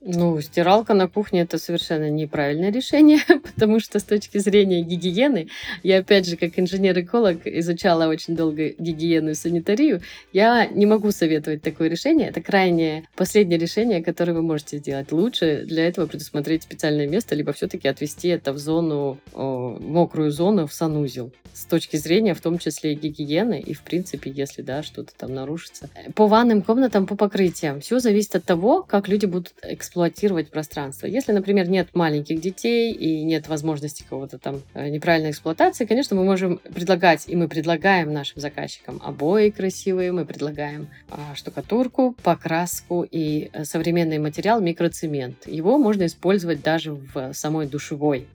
Ну, 0.00 0.40
стиралка 0.40 0.94
на 0.94 1.08
кухне 1.08 1.40
это 1.40 1.58
совершенно 1.58 2.08
неправильное 2.08 2.70
решение, 2.70 3.18
потому 3.42 3.80
что 3.80 3.98
с 3.98 4.04
точки 4.04 4.38
зрения 4.38 4.82
гигиены, 4.82 5.48
я 5.82 5.98
опять 5.98 6.28
же 6.28 6.36
как 6.36 6.56
инженер-эколог 6.56 7.44
изучала 7.46 8.06
очень 8.06 8.36
долго 8.36 8.74
гигиену 8.78 9.30
и 9.30 9.34
санитарию, 9.34 10.00
я 10.32 10.66
не 10.66 10.86
могу 10.86 11.10
советовать 11.10 11.62
такое 11.62 11.88
решение. 11.88 12.28
Это 12.28 12.40
крайне 12.40 13.08
последнее 13.16 13.58
решение, 13.58 14.02
которое 14.02 14.34
вы 14.34 14.42
можете 14.42 14.78
сделать. 14.78 15.10
Лучше 15.10 15.64
для 15.66 15.88
этого 15.88 16.06
предусмотреть 16.06 16.62
специальное 16.62 17.08
место, 17.08 17.34
либо 17.34 17.52
все-таки 17.52 17.88
отвести 17.88 18.28
это 18.28 18.52
в 18.52 18.58
зону, 18.58 19.18
о, 19.34 19.78
мокрую 19.80 20.30
зону, 20.30 20.68
в 20.68 20.72
санузел. 20.72 21.32
С 21.52 21.64
точки 21.64 21.96
зрения 21.96 22.34
в 22.34 22.40
том 22.40 22.58
числе 22.58 22.92
и 22.92 22.94
гигиены, 22.94 23.60
и 23.60 23.74
в 23.74 23.82
принципе, 23.82 24.30
если 24.30 24.62
да, 24.62 24.84
что-то 24.84 25.12
там 25.16 25.34
нарушится. 25.34 25.90
По 26.14 26.28
ванным 26.28 26.62
комнатам, 26.62 27.04
по 27.04 27.16
покрытиям, 27.16 27.80
все 27.80 27.98
зависит 27.98 28.36
от 28.36 28.44
того, 28.44 28.84
как 28.84 29.08
люди 29.08 29.26
будут 29.26 29.54
эксплуатировать 29.62 29.87
эксплуатировать 29.88 30.50
пространство. 30.50 31.06
Если, 31.06 31.32
например, 31.32 31.68
нет 31.68 31.88
маленьких 31.94 32.40
детей 32.40 32.92
и 32.92 33.24
нет 33.24 33.48
возможности 33.48 34.02
какого-то 34.02 34.38
там 34.38 34.60
э, 34.74 34.90
неправильной 34.90 35.30
эксплуатации, 35.30 35.86
конечно, 35.86 36.14
мы 36.14 36.24
можем 36.24 36.58
предлагать, 36.58 37.24
и 37.26 37.34
мы 37.34 37.48
предлагаем 37.48 38.12
нашим 38.12 38.40
заказчикам 38.40 39.00
обои 39.02 39.48
красивые, 39.48 40.12
мы 40.12 40.26
предлагаем 40.26 40.88
а, 41.08 41.34
штукатурку, 41.34 42.14
покраску 42.22 43.06
и 43.10 43.48
э, 43.52 43.64
современный 43.64 44.18
материал 44.18 44.60
микроцемент. 44.60 45.46
Его 45.46 45.78
можно 45.78 46.04
использовать 46.04 46.62
даже 46.62 46.92
в 46.92 47.32
самой 47.32 47.66
душевой. 47.66 48.26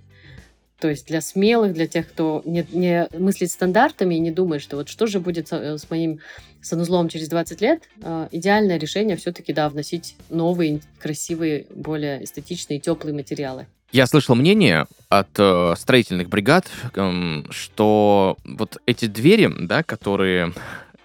То 0.79 0.89
есть 0.89 1.07
для 1.07 1.21
смелых, 1.21 1.73
для 1.73 1.87
тех, 1.87 2.09
кто 2.09 2.41
не, 2.45 2.65
не 2.73 3.07
мыслит 3.17 3.51
стандартами 3.51 4.15
и 4.15 4.19
не 4.19 4.31
думает, 4.31 4.61
что 4.61 4.77
вот 4.77 4.89
что 4.89 5.05
же 5.05 5.19
будет 5.19 5.47
э, 5.51 5.77
с 5.77 5.89
моим 5.89 6.19
санузлом 6.63 7.09
через 7.09 7.27
20 7.27 7.61
лет, 7.61 7.83
э, 8.01 8.27
идеальное 8.31 8.77
решение 8.79 9.17
все-таки, 9.17 9.53
да, 9.53 9.69
вносить 9.69 10.15
новые, 10.29 10.81
красивые, 10.99 11.67
более 11.73 12.23
эстетичные, 12.23 12.79
теплые 12.79 13.13
материалы. 13.13 13.67
Я 13.91 14.07
слышал 14.07 14.33
мнение 14.33 14.87
от 15.09 15.29
э, 15.37 15.75
строительных 15.77 16.27
бригад, 16.27 16.65
э, 16.95 17.43
что 17.51 18.37
вот 18.43 18.77
эти 18.87 19.05
двери, 19.05 19.51
да, 19.59 19.83
которые, 19.83 20.53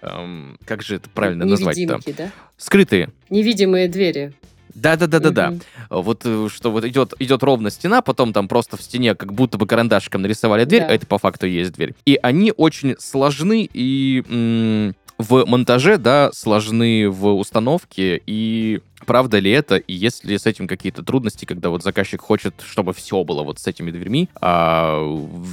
э, 0.01 0.55
как 0.65 0.81
же 0.81 0.95
это 0.95 1.09
правильно 1.09 1.45
назвать-то? 1.45 1.99
да? 2.17 2.31
Скрытые. 2.57 3.09
Невидимые 3.29 3.89
двери. 3.89 4.33
Да, 4.73 4.95
да, 4.95 5.07
да, 5.07 5.19
да, 5.19 5.29
да. 5.29 5.53
Вот 5.89 6.21
э, 6.25 6.47
что 6.51 6.71
вот 6.71 6.85
идет, 6.85 7.13
идет 7.19 7.43
ровно 7.43 7.69
стена, 7.69 8.01
потом 8.01 8.33
там 8.33 8.47
просто 8.47 8.77
в 8.77 8.81
стене 8.81 9.13
как 9.13 9.33
будто 9.33 9.57
бы 9.57 9.67
карандашиком 9.67 10.21
нарисовали 10.21 10.63
дверь, 10.63 10.81
да. 10.81 10.87
а 10.87 10.91
это 10.93 11.05
по 11.05 11.17
факту 11.17 11.47
есть 11.47 11.73
дверь. 11.73 11.93
И 12.05 12.17
они 12.21 12.53
очень 12.55 12.95
сложны 12.97 13.69
и 13.71 14.23
м- 14.29 14.95
в 15.19 15.45
монтаже, 15.45 15.97
да, 15.97 16.31
сложны 16.33 17.09
в 17.09 17.27
установке, 17.33 18.21
и 18.25 18.79
правда 19.05 19.37
ли 19.39 19.51
это, 19.51 19.75
и 19.75 19.93
есть 19.93 20.23
ли 20.23 20.37
с 20.37 20.45
этим 20.45 20.65
какие-то 20.65 21.03
трудности, 21.03 21.43
когда 21.43 21.69
вот 21.69 21.83
заказчик 21.83 22.21
хочет, 22.21 22.55
чтобы 22.65 22.93
все 22.93 23.23
было 23.25 23.43
вот 23.43 23.59
с 23.59 23.67
этими 23.67 23.91
дверьми, 23.91 24.29
а 24.39 24.97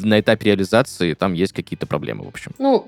на 0.05 0.21
этапе 0.21 0.47
реализации 0.47 1.15
там 1.15 1.35
есть 1.35 1.53
какие-то 1.53 1.87
проблемы, 1.87 2.25
в 2.25 2.29
общем? 2.29 2.53
Ну, 2.59 2.87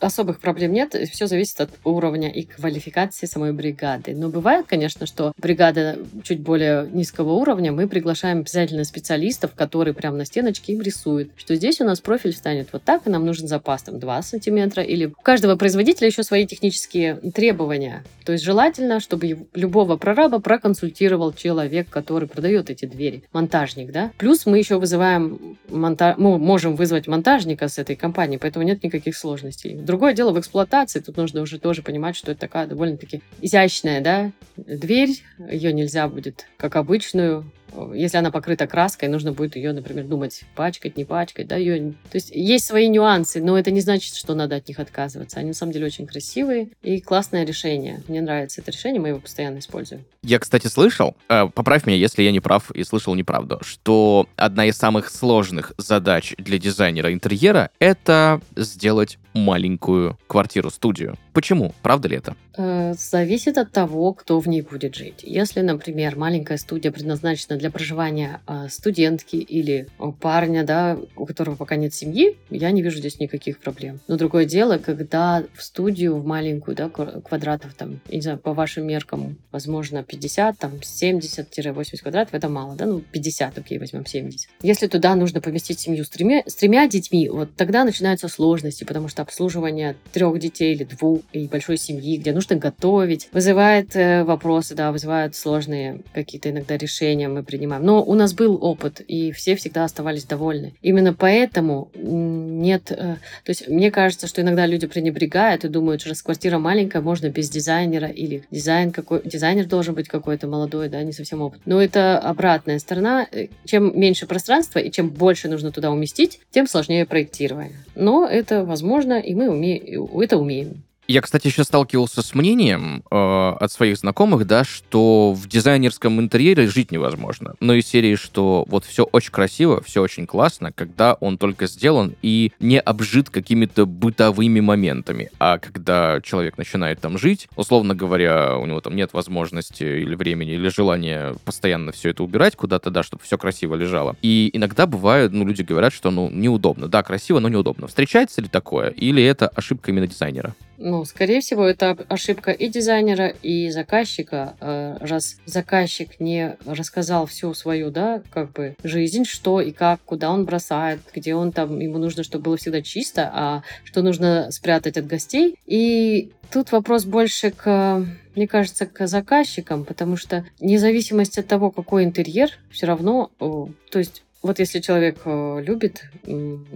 особых 0.00 0.40
проблем 0.40 0.72
нет, 0.72 0.94
все 1.10 1.26
зависит 1.26 1.60
от 1.60 1.70
уровня 1.84 2.30
и 2.30 2.42
квалификации 2.42 3.26
самой 3.26 3.52
бригады. 3.52 4.14
Но 4.14 4.28
бывает, 4.28 4.66
конечно, 4.66 5.06
что 5.06 5.32
бригада 5.38 5.98
чуть 6.22 6.40
более 6.40 6.88
низкого 6.92 7.32
уровня, 7.32 7.72
мы 7.72 7.88
приглашаем 7.88 8.40
обязательно 8.40 8.84
специалистов, 8.84 9.52
которые 9.54 9.94
прямо 9.94 10.16
на 10.16 10.24
стеночке 10.24 10.72
им 10.72 10.82
рисуют, 10.82 11.30
что 11.36 11.54
здесь 11.54 11.80
у 11.80 11.84
нас 11.84 12.00
профиль 12.00 12.32
станет 12.32 12.68
вот 12.72 12.82
так, 12.82 13.06
и 13.06 13.10
нам 13.10 13.24
нужен 13.24 13.48
запас 13.48 13.82
там 13.82 13.98
2 13.98 14.22
сантиметра, 14.22 14.82
или 14.82 15.06
у 15.06 15.22
каждого 15.22 15.56
производителя 15.56 16.08
еще 16.08 16.22
свои 16.22 16.46
технические 16.46 17.16
требования. 17.34 18.04
То 18.24 18.32
есть 18.32 18.44
желательно, 18.44 19.00
чтобы 19.00 19.46
любого 19.54 19.96
прораба 19.96 20.40
проконсультировал 20.40 21.32
человек, 21.32 21.88
который 21.88 22.28
продает 22.28 22.70
эти 22.70 22.84
двери, 22.84 23.22
монтажник, 23.32 23.92
да. 23.92 24.10
Плюс 24.18 24.46
мы 24.46 24.58
еще 24.58 24.78
вызываем 24.78 25.58
монтаж, 25.68 26.16
мы 26.18 26.38
можем 26.38 26.76
вызвать 26.76 27.06
монтажника 27.06 27.68
с 27.68 27.78
этой 27.78 27.96
компании, 27.96 28.36
поэтому 28.36 28.64
нет 28.64 28.82
никаких 28.82 29.16
сложностей. 29.16 29.74
Другое 29.86 30.14
дело 30.14 30.32
в 30.32 30.40
эксплуатации. 30.40 30.98
Тут 30.98 31.16
нужно 31.16 31.40
уже 31.40 31.60
тоже 31.60 31.80
понимать, 31.82 32.16
что 32.16 32.32
это 32.32 32.40
такая 32.40 32.66
довольно-таки 32.66 33.22
изящная 33.40 34.00
да, 34.00 34.32
дверь. 34.56 35.22
Ее 35.38 35.72
нельзя 35.72 36.08
будет, 36.08 36.46
как 36.56 36.74
обычную, 36.74 37.50
если 37.94 38.16
она 38.16 38.30
покрыта 38.30 38.66
краской, 38.66 39.08
нужно 39.08 39.32
будет 39.32 39.56
ее, 39.56 39.72
например, 39.72 40.04
думать, 40.04 40.42
пачкать, 40.54 40.96
не 40.96 41.04
пачкать, 41.04 41.48
да, 41.48 41.56
ее... 41.56 41.92
То 42.10 42.16
есть 42.16 42.30
есть 42.30 42.66
свои 42.66 42.88
нюансы, 42.88 43.42
но 43.42 43.58
это 43.58 43.70
не 43.70 43.80
значит, 43.80 44.14
что 44.14 44.34
надо 44.34 44.56
от 44.56 44.68
них 44.68 44.78
отказываться. 44.78 45.38
Они, 45.38 45.48
на 45.48 45.54
самом 45.54 45.72
деле, 45.72 45.86
очень 45.86 46.06
красивые 46.06 46.68
и 46.82 47.00
классное 47.00 47.44
решение. 47.44 48.02
Мне 48.08 48.20
нравится 48.20 48.60
это 48.60 48.70
решение, 48.70 49.00
мы 49.00 49.08
его 49.08 49.20
постоянно 49.20 49.58
используем. 49.58 50.04
Я, 50.22 50.38
кстати, 50.38 50.66
слышал, 50.66 51.16
э, 51.28 51.46
поправь 51.54 51.86
меня, 51.86 51.96
если 51.96 52.22
я 52.22 52.32
не 52.32 52.40
прав 52.40 52.70
и 52.70 52.82
слышал 52.84 53.14
неправду, 53.14 53.60
что 53.62 54.28
одна 54.36 54.66
из 54.66 54.76
самых 54.76 55.08
сложных 55.08 55.72
задач 55.78 56.34
для 56.38 56.58
дизайнера 56.58 57.12
интерьера— 57.12 57.70
это 57.78 58.40
сделать 58.56 59.18
маленькую 59.34 60.18
квартиру-студию. 60.26 61.16
Почему? 61.32 61.74
Правда 61.82 62.08
ли 62.08 62.16
это? 62.16 62.34
Э, 62.56 62.94
зависит 62.94 63.58
от 63.58 63.70
того, 63.70 64.14
кто 64.14 64.40
в 64.40 64.48
ней 64.48 64.62
будет 64.62 64.94
жить. 64.94 65.20
Если, 65.22 65.60
например, 65.60 66.16
маленькая 66.16 66.56
студия 66.56 66.90
предназначена 66.90 67.56
для 67.56 67.65
проживания 67.70 68.40
э, 68.46 68.68
студентки 68.70 69.36
или 69.36 69.88
парня, 70.20 70.64
да, 70.64 70.98
у 71.16 71.26
которого 71.26 71.56
пока 71.56 71.76
нет 71.76 71.94
семьи, 71.94 72.36
я 72.50 72.70
не 72.70 72.82
вижу 72.82 72.98
здесь 72.98 73.18
никаких 73.18 73.58
проблем. 73.58 74.00
Но 74.08 74.16
другое 74.16 74.44
дело, 74.44 74.78
когда 74.78 75.44
в 75.54 75.62
студию, 75.62 76.16
в 76.16 76.26
маленькую, 76.26 76.76
да, 76.76 76.88
квадратов, 76.88 77.74
там, 77.74 78.00
не 78.08 78.20
знаю, 78.20 78.38
по 78.38 78.54
вашим 78.54 78.86
меркам, 78.86 79.38
возможно, 79.52 80.02
50, 80.02 80.58
там, 80.58 80.72
70-80 80.80 82.02
квадратов, 82.02 82.34
это 82.34 82.48
мало, 82.48 82.76
да, 82.76 82.86
ну, 82.86 83.00
50, 83.00 83.58
окей, 83.58 83.78
возьмем 83.78 84.06
70. 84.06 84.48
Если 84.62 84.86
туда 84.86 85.14
нужно 85.14 85.40
поместить 85.40 85.80
семью 85.80 86.04
с 86.04 86.08
тремя, 86.08 86.42
с 86.46 86.54
тремя 86.54 86.86
детьми, 86.88 87.28
вот 87.28 87.54
тогда 87.56 87.84
начинаются 87.84 88.28
сложности, 88.28 88.84
потому 88.84 89.08
что 89.08 89.22
проектирование 89.66 89.96
трех 90.12 90.38
детей 90.38 90.74
или 90.74 90.84
двух 90.84 91.20
и 91.32 91.46
большой 91.46 91.76
семьи, 91.76 92.18
где 92.18 92.32
нужно 92.32 92.56
готовить, 92.56 93.28
вызывает 93.32 93.96
э, 93.96 94.24
вопросы, 94.24 94.74
да, 94.74 94.92
вызывает 94.92 95.34
сложные 95.34 96.00
какие-то 96.14 96.50
иногда 96.50 96.76
решения 96.76 97.28
мы 97.28 97.42
принимаем. 97.56 97.84
Но 97.84 98.02
у 98.02 98.14
нас 98.14 98.34
был 98.34 98.58
опыт, 98.62 99.00
и 99.00 99.32
все 99.32 99.56
всегда 99.56 99.84
оставались 99.84 100.24
довольны. 100.24 100.74
Именно 100.82 101.14
поэтому 101.14 101.90
нет... 101.94 102.90
Э, 102.90 103.16
то 103.44 103.50
есть 103.50 103.68
мне 103.68 103.90
кажется, 103.90 104.26
что 104.26 104.42
иногда 104.42 104.66
люди 104.66 104.86
пренебрегают 104.86 105.64
и 105.64 105.68
думают, 105.68 106.00
что 106.00 106.10
раз 106.10 106.22
квартира 106.22 106.58
маленькая, 106.58 107.00
можно 107.00 107.28
без 107.28 107.48
дизайнера, 107.48 108.08
или 108.08 108.44
дизайн 108.50 108.92
какой... 108.92 109.22
дизайнер 109.24 109.66
должен 109.66 109.94
быть 109.94 110.08
какой-то 110.08 110.46
молодой, 110.46 110.88
да, 110.88 111.02
не 111.02 111.12
совсем 111.12 111.40
опыт. 111.40 111.60
Но 111.64 111.80
это 111.80 112.18
обратная 112.18 112.78
сторона. 112.78 113.26
Э, 113.32 113.46
чем 113.64 113.98
меньше 113.98 114.26
пространства 114.26 114.78
и 114.78 114.90
чем 114.90 115.10
больше 115.10 115.48
нужно 115.48 115.72
туда 115.72 115.90
уместить, 115.90 116.40
тем 116.50 116.66
сложнее 116.66 117.06
проектирование. 117.06 117.76
Но 117.94 118.26
это 118.26 118.64
возможно, 118.64 119.18
и 119.18 119.34
мы 119.34 119.48
умеем, 119.48 120.08
это 120.20 120.36
умеем. 120.36 120.82
Я, 121.08 121.20
кстати, 121.20 121.46
еще 121.46 121.62
сталкивался 121.62 122.20
с 122.20 122.34
мнением 122.34 123.04
э, 123.12 123.16
от 123.16 123.70
своих 123.70 123.96
знакомых, 123.96 124.44
да, 124.44 124.64
что 124.64 125.32
в 125.34 125.48
дизайнерском 125.48 126.18
интерьере 126.20 126.66
жить 126.66 126.90
невозможно. 126.90 127.54
Но 127.60 127.74
из 127.74 127.86
серии, 127.86 128.16
что 128.16 128.64
вот 128.68 128.84
все 128.84 129.04
очень 129.04 129.30
красиво, 129.30 129.80
все 129.82 130.02
очень 130.02 130.26
классно, 130.26 130.72
когда 130.72 131.14
он 131.14 131.38
только 131.38 131.68
сделан 131.68 132.16
и 132.22 132.50
не 132.58 132.80
обжит 132.80 133.30
какими-то 133.30 133.86
бытовыми 133.86 134.58
моментами. 134.58 135.30
А 135.38 135.58
когда 135.58 136.20
человек 136.22 136.58
начинает 136.58 137.00
там 137.00 137.18
жить, 137.18 137.48
условно 137.54 137.94
говоря, 137.94 138.56
у 138.56 138.66
него 138.66 138.80
там 138.80 138.96
нет 138.96 139.12
возможности 139.12 139.84
или 139.84 140.16
времени, 140.16 140.54
или 140.54 140.68
желания 140.68 141.36
постоянно 141.44 141.92
все 141.92 142.10
это 142.10 142.24
убирать 142.24 142.56
куда-то, 142.56 142.90
да, 142.90 143.04
чтобы 143.04 143.22
все 143.22 143.38
красиво 143.38 143.76
лежало. 143.76 144.16
И 144.22 144.50
иногда 144.52 144.88
бывает, 144.88 145.30
ну, 145.30 145.46
люди 145.46 145.62
говорят, 145.62 145.92
что, 145.92 146.10
ну, 146.10 146.30
неудобно. 146.30 146.88
Да, 146.88 147.04
красиво, 147.04 147.38
но 147.38 147.48
неудобно. 147.48 147.86
Встречается 147.86 148.42
ли 148.42 148.48
такое? 148.48 148.88
Или 148.88 149.22
это 149.22 149.46
ошибка 149.46 149.92
именно 149.92 150.08
дизайнера? 150.08 150.56
Ну, 150.78 151.04
скорее 151.04 151.40
всего, 151.40 151.64
это 151.64 151.96
ошибка 152.08 152.50
и 152.50 152.68
дизайнера, 152.68 153.28
и 153.28 153.70
заказчика. 153.70 154.56
Э, 154.60 154.96
раз 155.00 155.36
заказчик 155.46 156.20
не 156.20 156.56
рассказал 156.66 157.26
всю 157.26 157.54
свою, 157.54 157.90
да, 157.90 158.22
как 158.30 158.52
бы 158.52 158.76
жизнь, 158.82 159.24
что 159.24 159.60
и 159.60 159.72
как, 159.72 160.00
куда 160.04 160.30
он 160.30 160.44
бросает, 160.44 161.00
где 161.14 161.34
он 161.34 161.52
там, 161.52 161.78
ему 161.78 161.98
нужно, 161.98 162.22
чтобы 162.22 162.44
было 162.44 162.56
всегда 162.56 162.82
чисто, 162.82 163.30
а 163.32 163.62
что 163.84 164.02
нужно 164.02 164.50
спрятать 164.50 164.96
от 164.96 165.06
гостей. 165.06 165.56
И 165.66 166.32
тут 166.50 166.72
вопрос 166.72 167.04
больше 167.04 167.50
к 167.50 168.06
мне 168.36 168.46
кажется, 168.46 168.84
к 168.84 169.06
заказчикам, 169.06 169.86
потому 169.86 170.18
что 170.18 170.44
независимость 170.60 171.38
от 171.38 171.46
того, 171.46 171.70
какой 171.70 172.04
интерьер, 172.04 172.50
все 172.70 172.86
равно, 172.86 173.30
то 173.38 173.98
есть 173.98 174.25
вот 174.46 174.58
если 174.58 174.80
человек 174.80 175.18
э, 175.24 175.62
любит 175.64 176.04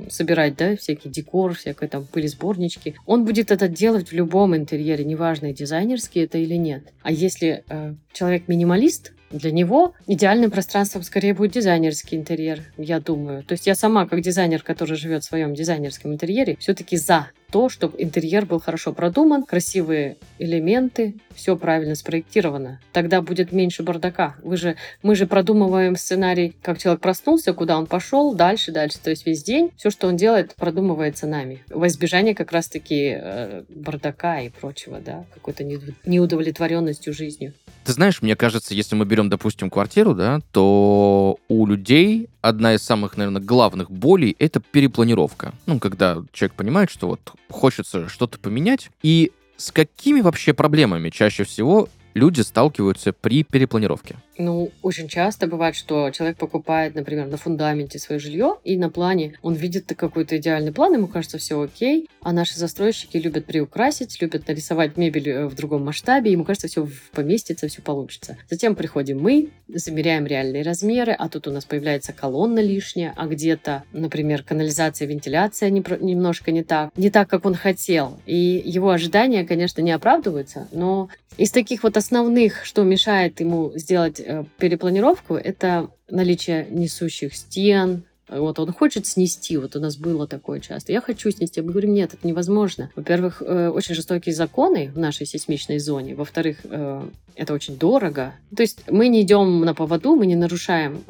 собирать, 0.08 0.56
да, 0.56 0.76
всякий 0.76 1.08
декор, 1.08 1.54
всякое 1.54 1.88
там 1.88 2.04
пылесборнички, 2.04 2.96
он 3.06 3.24
будет 3.24 3.50
это 3.50 3.68
делать 3.68 4.10
в 4.10 4.12
любом 4.12 4.56
интерьере, 4.56 5.04
неважно, 5.04 5.52
дизайнерский 5.52 6.24
это 6.24 6.38
или 6.38 6.54
нет. 6.54 6.84
А 7.02 7.12
если 7.12 7.64
э, 7.68 7.94
человек 8.12 8.48
минималист, 8.48 9.12
для 9.30 9.52
него 9.52 9.94
идеальным 10.06 10.50
пространством 10.50 11.02
скорее 11.02 11.34
будет 11.34 11.52
дизайнерский 11.52 12.16
интерьер, 12.16 12.62
я 12.76 12.98
думаю. 12.98 13.44
То 13.44 13.52
есть 13.52 13.66
я 13.66 13.74
сама, 13.74 14.06
как 14.06 14.20
дизайнер, 14.20 14.62
который 14.62 14.96
живет 14.96 15.22
в 15.22 15.26
своем 15.26 15.54
дизайнерском 15.54 16.12
интерьере, 16.12 16.56
все-таки 16.58 16.96
за 16.96 17.30
то, 17.50 17.68
чтобы 17.68 18.00
интерьер 18.02 18.46
был 18.46 18.60
хорошо 18.60 18.92
продуман, 18.92 19.44
красивые 19.44 20.16
элементы, 20.38 21.14
все 21.34 21.56
правильно 21.56 21.94
спроектировано. 21.94 22.80
Тогда 22.92 23.22
будет 23.22 23.52
меньше 23.52 23.82
бардака. 23.82 24.36
Вы 24.42 24.56
же, 24.56 24.76
мы 25.02 25.14
же 25.14 25.26
продумываем 25.26 25.96
сценарий, 25.96 26.54
как 26.62 26.78
человек 26.78 27.00
проснулся, 27.00 27.52
куда 27.52 27.78
он 27.78 27.86
пошел, 27.86 28.34
дальше, 28.34 28.72
дальше. 28.72 28.98
То 29.02 29.10
есть 29.10 29.26
весь 29.26 29.42
день 29.42 29.70
все, 29.76 29.90
что 29.90 30.08
он 30.08 30.16
делает, 30.16 30.54
продумывается 30.54 31.26
нами. 31.26 31.64
Во 31.68 31.86
избежание 31.86 32.34
как 32.34 32.52
раз-таки 32.52 33.16
э, 33.20 33.62
бардака 33.68 34.40
и 34.40 34.48
прочего, 34.48 35.00
да, 35.00 35.24
какой-то 35.34 35.64
неудовлетворенностью 36.04 37.12
жизнью. 37.12 37.54
Ты 37.84 37.92
знаешь, 37.92 38.20
мне 38.22 38.36
кажется, 38.36 38.74
если 38.74 38.94
мы 38.94 39.06
берем, 39.06 39.30
допустим, 39.30 39.70
квартиру, 39.70 40.14
да, 40.14 40.40
то 40.52 41.38
у 41.48 41.66
людей 41.66 42.28
одна 42.42 42.74
из 42.74 42.82
самых, 42.82 43.16
наверное, 43.16 43.42
главных 43.42 43.90
болей— 43.90 44.36
это 44.38 44.60
перепланировка. 44.60 45.52
Ну, 45.66 45.78
когда 45.78 46.18
человек 46.32 46.54
понимает, 46.54 46.90
что 46.90 47.08
вот 47.08 47.20
хочется 47.48 48.08
что-то 48.08 48.38
поменять, 48.38 48.90
и 49.02 49.32
с 49.56 49.70
какими 49.72 50.20
вообще 50.20 50.52
проблемами 50.54 51.10
чаще 51.10 51.44
всего 51.44 51.88
люди 52.14 52.40
сталкиваются 52.40 53.12
при 53.12 53.44
перепланировке? 53.44 54.16
Ну, 54.40 54.70
очень 54.80 55.06
часто 55.06 55.46
бывает, 55.46 55.76
что 55.76 56.10
человек 56.10 56.38
покупает, 56.38 56.94
например, 56.94 57.26
на 57.26 57.36
фундаменте 57.36 57.98
свое 57.98 58.18
жилье, 58.18 58.56
и 58.64 58.78
на 58.78 58.88
плане 58.88 59.34
он 59.42 59.52
видит 59.52 59.92
какой-то 59.94 60.38
идеальный 60.38 60.72
план, 60.72 60.94
ему 60.94 61.08
кажется 61.08 61.36
все 61.36 61.60
окей, 61.60 62.08
а 62.22 62.32
наши 62.32 62.56
застройщики 62.58 63.18
любят 63.18 63.44
приукрасить, 63.44 64.18
любят 64.22 64.48
нарисовать 64.48 64.96
мебель 64.96 65.28
э, 65.28 65.46
в 65.46 65.54
другом 65.54 65.84
масштабе, 65.84 66.32
ему 66.32 66.44
кажется, 66.44 66.68
все 66.68 66.88
поместится, 67.12 67.68
все 67.68 67.82
получится. 67.82 68.38
Затем 68.48 68.76
приходим 68.76 69.20
мы, 69.20 69.50
замеряем 69.68 70.24
реальные 70.24 70.62
размеры, 70.62 71.12
а 71.12 71.28
тут 71.28 71.46
у 71.46 71.50
нас 71.50 71.66
появляется 71.66 72.14
колонна 72.14 72.60
лишняя, 72.60 73.12
а 73.18 73.26
где-то, 73.26 73.84
например, 73.92 74.42
канализация, 74.42 75.06
вентиляция 75.06 75.68
немножко 75.68 76.50
не 76.50 76.64
так, 76.64 76.96
не 76.96 77.10
так, 77.10 77.28
как 77.28 77.44
он 77.44 77.54
хотел. 77.54 78.18
И 78.24 78.62
его 78.64 78.88
ожидания, 78.88 79.44
конечно, 79.44 79.82
не 79.82 79.92
оправдываются, 79.92 80.66
но 80.72 81.10
из 81.36 81.50
таких 81.52 81.82
вот 81.82 81.96
основных, 81.96 82.64
что 82.64 82.82
мешает 82.84 83.40
ему 83.40 83.72
сделать 83.74 84.20
перепланировку, 84.58 85.34
это 85.34 85.90
наличие 86.08 86.66
несущих 86.70 87.34
стен, 87.34 88.04
вот 88.30 88.58
он 88.58 88.72
хочет 88.72 89.06
снести, 89.06 89.56
вот 89.56 89.74
у 89.76 89.80
нас 89.80 89.96
было 89.96 90.26
такое 90.28 90.60
часто. 90.60 90.92
Я 90.92 91.00
хочу 91.00 91.30
снести. 91.30 91.60
Мы 91.60 91.72
говорим, 91.72 91.92
нет, 91.92 92.14
это 92.14 92.26
невозможно. 92.26 92.90
Во-первых, 92.94 93.42
э, 93.44 93.68
очень 93.68 93.94
жестокие 93.94 94.34
законы 94.34 94.90
в 94.94 94.98
нашей 94.98 95.26
сейсмичной 95.26 95.78
зоне. 95.78 96.14
Во-вторых, 96.14 96.58
э, 96.64 97.08
это 97.34 97.52
очень 97.52 97.76
дорого. 97.76 98.34
То 98.54 98.62
есть 98.62 98.84
мы 98.88 99.08
не 99.08 99.22
идем 99.22 99.62
на 99.62 99.74
поводу, 99.74 100.14
мы 100.14 100.26
не 100.26 100.36
нарушаем 100.36 101.02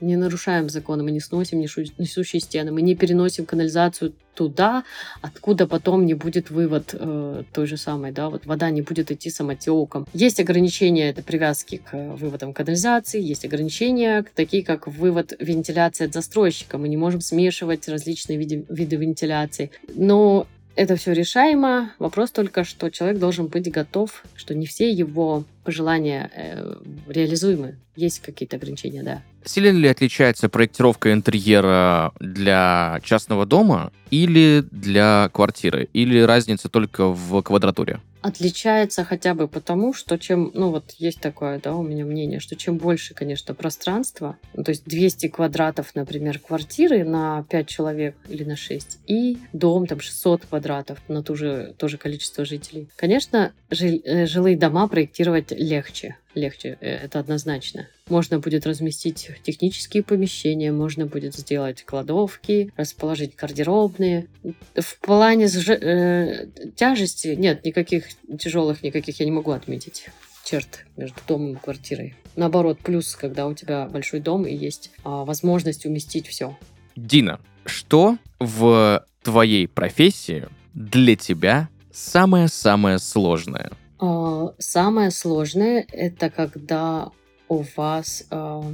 не 0.00 0.16
нарушаем 0.16 0.68
законы, 0.68 1.02
мы 1.02 1.10
не 1.10 1.20
сносим 1.20 1.60
несущие 1.60 2.40
стены, 2.40 2.72
мы 2.72 2.82
не 2.82 2.94
переносим 2.94 3.46
канализацию 3.46 4.12
туда, 4.34 4.84
откуда 5.20 5.66
потом 5.66 6.06
не 6.06 6.14
будет 6.14 6.50
вывод 6.50 6.94
э, 6.94 7.42
той 7.52 7.66
же 7.66 7.76
самой, 7.76 8.12
да, 8.12 8.30
вот 8.30 8.46
вода 8.46 8.70
не 8.70 8.80
будет 8.80 9.10
идти 9.10 9.28
самотеком. 9.28 10.06
Есть 10.14 10.40
ограничения, 10.40 11.10
это 11.10 11.22
привязки 11.22 11.76
к 11.76 11.92
выводам 12.16 12.54
канализации, 12.54 13.20
есть 13.20 13.44
ограничения, 13.44 14.24
такие 14.34 14.64
как 14.64 14.86
вывод 14.86 15.34
вентиляции 15.38 16.06
от 16.06 16.14
застройщика. 16.14 16.78
Мы 16.78 16.88
не 16.88 16.96
можем 16.96 17.20
смешивать 17.20 17.88
различные 17.88 18.38
виды, 18.38 18.64
виды 18.68 18.96
вентиляции. 18.96 19.70
Но 19.94 20.46
это 20.76 20.96
все 20.96 21.12
решаемо. 21.12 21.92
Вопрос 21.98 22.30
только, 22.30 22.64
что 22.64 22.90
человек 22.90 23.18
должен 23.18 23.46
быть 23.48 23.70
готов, 23.70 24.22
что 24.36 24.54
не 24.54 24.66
все 24.66 24.90
его 24.90 25.44
пожелания 25.64 26.30
э, 26.34 26.74
реализуемы. 27.08 27.76
Есть 27.96 28.20
какие-то 28.20 28.56
ограничения, 28.56 29.02
да. 29.02 29.22
Сильно 29.44 29.76
ли 29.76 29.88
отличается 29.88 30.48
проектировка 30.48 31.12
интерьера 31.12 32.12
для 32.20 33.00
частного 33.02 33.46
дома 33.46 33.92
или 34.10 34.64
для 34.70 35.30
квартиры? 35.32 35.88
Или 35.92 36.20
разница 36.20 36.68
только 36.68 37.06
в 37.06 37.42
квадратуре? 37.42 38.00
Отличается 38.22 39.04
хотя 39.04 39.34
бы 39.34 39.48
потому, 39.48 39.94
что 39.94 40.18
чем, 40.18 40.50
ну 40.54 40.70
вот 40.70 40.92
есть 40.98 41.20
такое, 41.20 41.58
да, 41.58 41.74
у 41.74 41.82
меня 41.82 42.04
мнение, 42.04 42.40
что 42.40 42.54
чем 42.54 42.76
больше, 42.76 43.14
конечно, 43.14 43.54
пространство, 43.54 44.36
ну, 44.54 44.62
то 44.62 44.70
есть 44.70 44.84
200 44.84 45.28
квадратов, 45.28 45.94
например, 45.94 46.38
квартиры 46.38 47.04
на 47.04 47.44
5 47.44 47.66
человек 47.66 48.16
или 48.28 48.44
на 48.44 48.56
6, 48.56 48.98
и 49.06 49.38
дом 49.52 49.86
там 49.86 50.00
600 50.00 50.46
квадратов 50.46 50.98
на 51.08 51.22
ту 51.22 51.34
же, 51.34 51.74
то 51.78 51.88
же 51.88 51.96
количество 51.96 52.44
жителей. 52.44 52.88
Конечно, 52.96 53.52
э, 53.70 54.26
жилые 54.26 54.56
дома 54.56 54.86
проектировать 54.88 55.52
легче, 55.52 56.16
легче, 56.34 56.78
э, 56.80 56.96
это 56.96 57.18
однозначно. 57.18 57.88
Можно 58.08 58.38
будет 58.38 58.66
разместить 58.66 59.30
технические 59.42 60.02
помещения, 60.02 60.72
можно 60.72 61.06
будет 61.06 61.34
сделать 61.34 61.82
кладовки, 61.84 62.72
расположить 62.76 63.36
гардеробные. 63.36 64.26
В 64.74 64.98
плане 65.00 65.46
э, 65.46 66.46
тяжести 66.76 67.28
нет, 67.28 67.64
никаких 67.64 68.04
тяжелых 68.38 68.82
никаких 68.82 69.20
я 69.20 69.26
не 69.26 69.32
могу 69.32 69.50
отметить 69.52 70.06
черт 70.44 70.84
между 70.96 71.20
домом 71.28 71.52
и 71.52 71.56
квартирой. 71.56 72.14
Наоборот, 72.36 72.78
плюс, 72.82 73.14
когда 73.14 73.46
у 73.46 73.54
тебя 73.54 73.86
большой 73.86 74.20
дом 74.20 74.46
и 74.46 74.54
есть 74.54 74.90
а, 75.04 75.24
возможность 75.24 75.86
уместить 75.86 76.26
все. 76.26 76.56
Дина, 76.96 77.40
что 77.64 78.16
в 78.38 79.04
твоей 79.22 79.68
профессии 79.68 80.48
для 80.74 81.16
тебя 81.16 81.68
самое-самое 81.92 82.98
сложное? 82.98 83.70
А, 84.00 84.54
самое 84.58 85.10
сложное 85.10 85.86
это 85.92 86.30
когда 86.30 87.10
у 87.48 87.64
вас 87.76 88.24
а, 88.30 88.64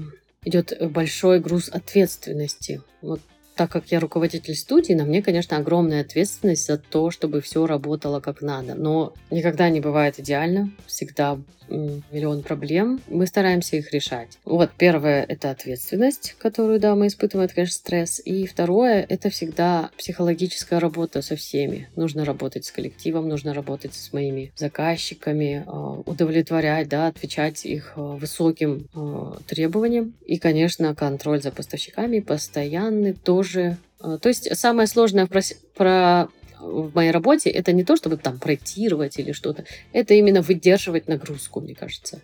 идет 0.45 0.73
большой 0.93 1.41
груз 1.41 1.69
ответственности. 1.69 2.81
Вот 3.03 3.21
так 3.57 3.71
как 3.71 3.91
я 3.91 4.01
руководитель 4.01 4.55
студии, 4.55 4.93
на 4.93 5.05
мне, 5.05 5.23
конечно, 5.23 5.57
огромная 5.57 6.03
ответственность 6.03 6.67
за 6.67 6.77
то, 6.77 7.11
чтобы 7.11 7.41
все 7.41 7.67
работало 7.67 8.21
как 8.21 8.43
надо. 8.43 8.75
Но 8.75 9.15
никогда 9.31 9.71
не 9.71 9.81
бывает 9.81 10.21
идеально. 10.21 10.71
Всегда 10.87 11.39
миллион 11.69 12.43
проблем. 12.43 13.01
Мы 13.09 13.27
стараемся 13.27 13.77
их 13.77 13.93
решать. 13.93 14.39
Вот, 14.45 14.71
первое— 14.77 15.25
это 15.29 15.51
ответственность, 15.51 16.35
которую, 16.39 16.81
да, 16.81 16.95
мы 16.95 17.09
испытываем, 17.09 17.47
это, 17.47 17.55
конечно, 17.55 17.75
стресс. 17.75 18.21
И 18.25 18.47
второе— 18.47 19.05
это 19.09 19.31
всегда 19.31 19.91
психологическая 19.97 20.81
работа 20.81 21.23
со 21.23 21.37
всеми. 21.37 21.89
Нужно 21.97 22.25
работать 22.25 22.65
с 22.65 22.73
коллективом, 22.73 23.29
нужно 23.29 23.55
работать 23.55 23.95
с 23.95 24.13
моими 24.13 24.53
заказчиками, 24.57 25.65
а, 25.67 26.03
удовлетворять, 26.07 26.89
да, 26.89 27.09
отвечать 27.09 27.65
их 27.65 27.93
а, 27.97 28.01
высоким 28.01 28.89
а, 28.95 29.39
требованиям. 29.47 30.15
И, 30.25 30.39
конечно, 30.39 30.95
контроль 30.95 31.43
за 31.43 31.51
поставщиками 31.51 32.21
постоянный 32.21 33.13
тоже 33.13 33.46
то 33.53 34.29
есть 34.29 34.57
самое 34.57 34.87
сложное 34.87 35.27
про, 35.27 35.41
про 35.75 36.29
в 36.61 36.95
моей 36.95 37.11
работе 37.11 37.51
это 37.51 37.73
не 37.73 37.85
то, 37.85 37.97
чтобы 37.97 38.17
там 38.17 38.39
проектировать 38.39 39.19
или 39.19 39.33
что-то, 39.33 39.65
это 39.93 40.15
именно 40.15 40.43
выдерживать 40.43 41.09
нагрузку, 41.09 41.61
мне 41.61 41.75
кажется. 41.75 42.21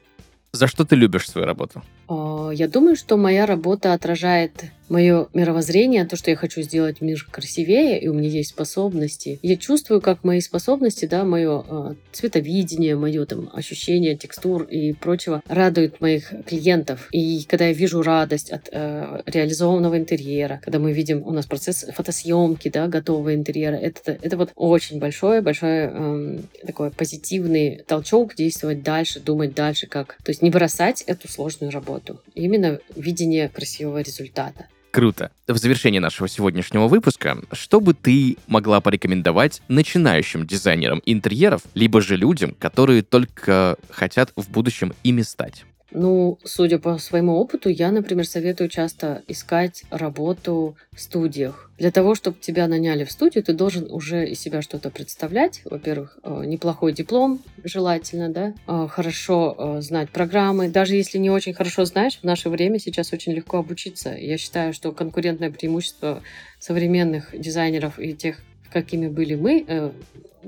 За 0.52 0.66
что 0.66 0.84
ты 0.84 0.96
любишь 0.96 1.30
свою 1.30 1.46
работу? 1.46 1.82
Я 2.08 2.68
думаю, 2.68 2.94
что 2.96 3.16
моя 3.16 3.46
работа 3.46 3.94
отражает 3.94 4.64
мое 4.92 5.26
мировоззрение, 5.32 6.04
то, 6.04 6.16
что 6.16 6.30
я 6.30 6.36
хочу 6.36 6.60
сделать 6.60 7.00
мир 7.00 7.26
красивее, 7.30 7.98
и 7.98 8.08
у 8.08 8.12
меня 8.12 8.28
есть 8.28 8.50
способности. 8.50 9.40
Я 9.42 9.56
чувствую, 9.56 10.02
как 10.02 10.22
мои 10.22 10.40
способности, 10.40 11.06
да, 11.06 11.24
мое 11.24 11.64
э, 11.66 11.94
цветовидение, 12.12 12.94
мое 12.94 13.24
там 13.24 13.48
ощущение 13.54 14.16
текстур 14.16 14.64
и 14.64 14.92
прочего 14.92 15.42
радуют 15.48 16.02
моих 16.02 16.32
клиентов. 16.46 17.08
И 17.10 17.42
когда 17.48 17.68
я 17.68 17.72
вижу 17.72 18.02
радость 18.02 18.50
от 18.50 18.68
э, 18.70 19.22
реализованного 19.24 19.96
интерьера, 19.96 20.60
когда 20.62 20.78
мы 20.78 20.92
видим 20.92 21.22
у 21.26 21.30
нас 21.30 21.46
процесс 21.46 21.86
фотосъемки, 21.94 22.68
да, 22.68 22.86
готового 22.86 23.34
интерьера, 23.34 23.76
это, 23.76 24.18
это 24.20 24.36
вот 24.36 24.52
очень 24.56 24.98
большой, 24.98 25.40
большой 25.40 25.88
э, 25.90 26.38
такой 26.66 26.90
позитивный 26.90 27.82
толчок 27.86 28.34
действовать 28.34 28.82
дальше, 28.82 29.20
думать 29.20 29.54
дальше, 29.54 29.86
как, 29.86 30.18
то 30.22 30.30
есть 30.30 30.42
не 30.42 30.50
бросать 30.50 31.00
эту 31.06 31.28
сложную 31.28 31.72
работу, 31.72 32.20
именно 32.34 32.78
видение 32.94 33.48
красивого 33.48 34.02
результата. 34.02 34.66
Круто. 34.92 35.30
В 35.48 35.56
завершении 35.56 36.00
нашего 36.00 36.28
сегодняшнего 36.28 36.86
выпуска, 36.86 37.38
что 37.52 37.80
бы 37.80 37.94
ты 37.94 38.36
могла 38.46 38.82
порекомендовать 38.82 39.62
начинающим 39.68 40.46
дизайнерам 40.46 41.00
интерьеров, 41.06 41.62
либо 41.72 42.02
же 42.02 42.16
людям, 42.16 42.54
которые 42.58 43.02
только 43.02 43.78
хотят 43.88 44.32
в 44.36 44.50
будущем 44.50 44.92
ими 45.02 45.22
стать? 45.22 45.64
Ну, 45.94 46.38
судя 46.44 46.78
по 46.78 46.98
своему 46.98 47.36
опыту, 47.36 47.68
я, 47.68 47.90
например, 47.90 48.26
советую 48.26 48.68
часто 48.68 49.22
искать 49.28 49.84
работу 49.90 50.76
в 50.92 51.00
студиях. 51.00 51.70
Для 51.78 51.90
того, 51.90 52.14
чтобы 52.14 52.36
тебя 52.40 52.66
наняли 52.66 53.04
в 53.04 53.10
студию, 53.10 53.44
ты 53.44 53.52
должен 53.52 53.90
уже 53.90 54.28
из 54.28 54.40
себя 54.40 54.62
что-то 54.62 54.90
представлять. 54.90 55.62
Во-первых, 55.64 56.18
э, 56.22 56.44
неплохой 56.46 56.92
диплом 56.92 57.42
желательно, 57.64 58.30
да, 58.30 58.54
э, 58.66 58.88
хорошо 58.88 59.56
э, 59.58 59.80
знать 59.82 60.10
программы. 60.10 60.68
Даже 60.68 60.94
если 60.94 61.18
не 61.18 61.30
очень 61.30 61.54
хорошо 61.54 61.84
знаешь, 61.84 62.18
в 62.18 62.24
наше 62.24 62.48
время 62.48 62.78
сейчас 62.78 63.12
очень 63.12 63.32
легко 63.32 63.58
обучиться. 63.58 64.10
Я 64.10 64.38
считаю, 64.38 64.72
что 64.72 64.92
конкурентное 64.92 65.50
преимущество 65.50 66.22
современных 66.58 67.38
дизайнеров 67.38 67.98
и 67.98 68.14
тех, 68.14 68.38
какими 68.72 69.08
были 69.08 69.34
мы, 69.34 69.92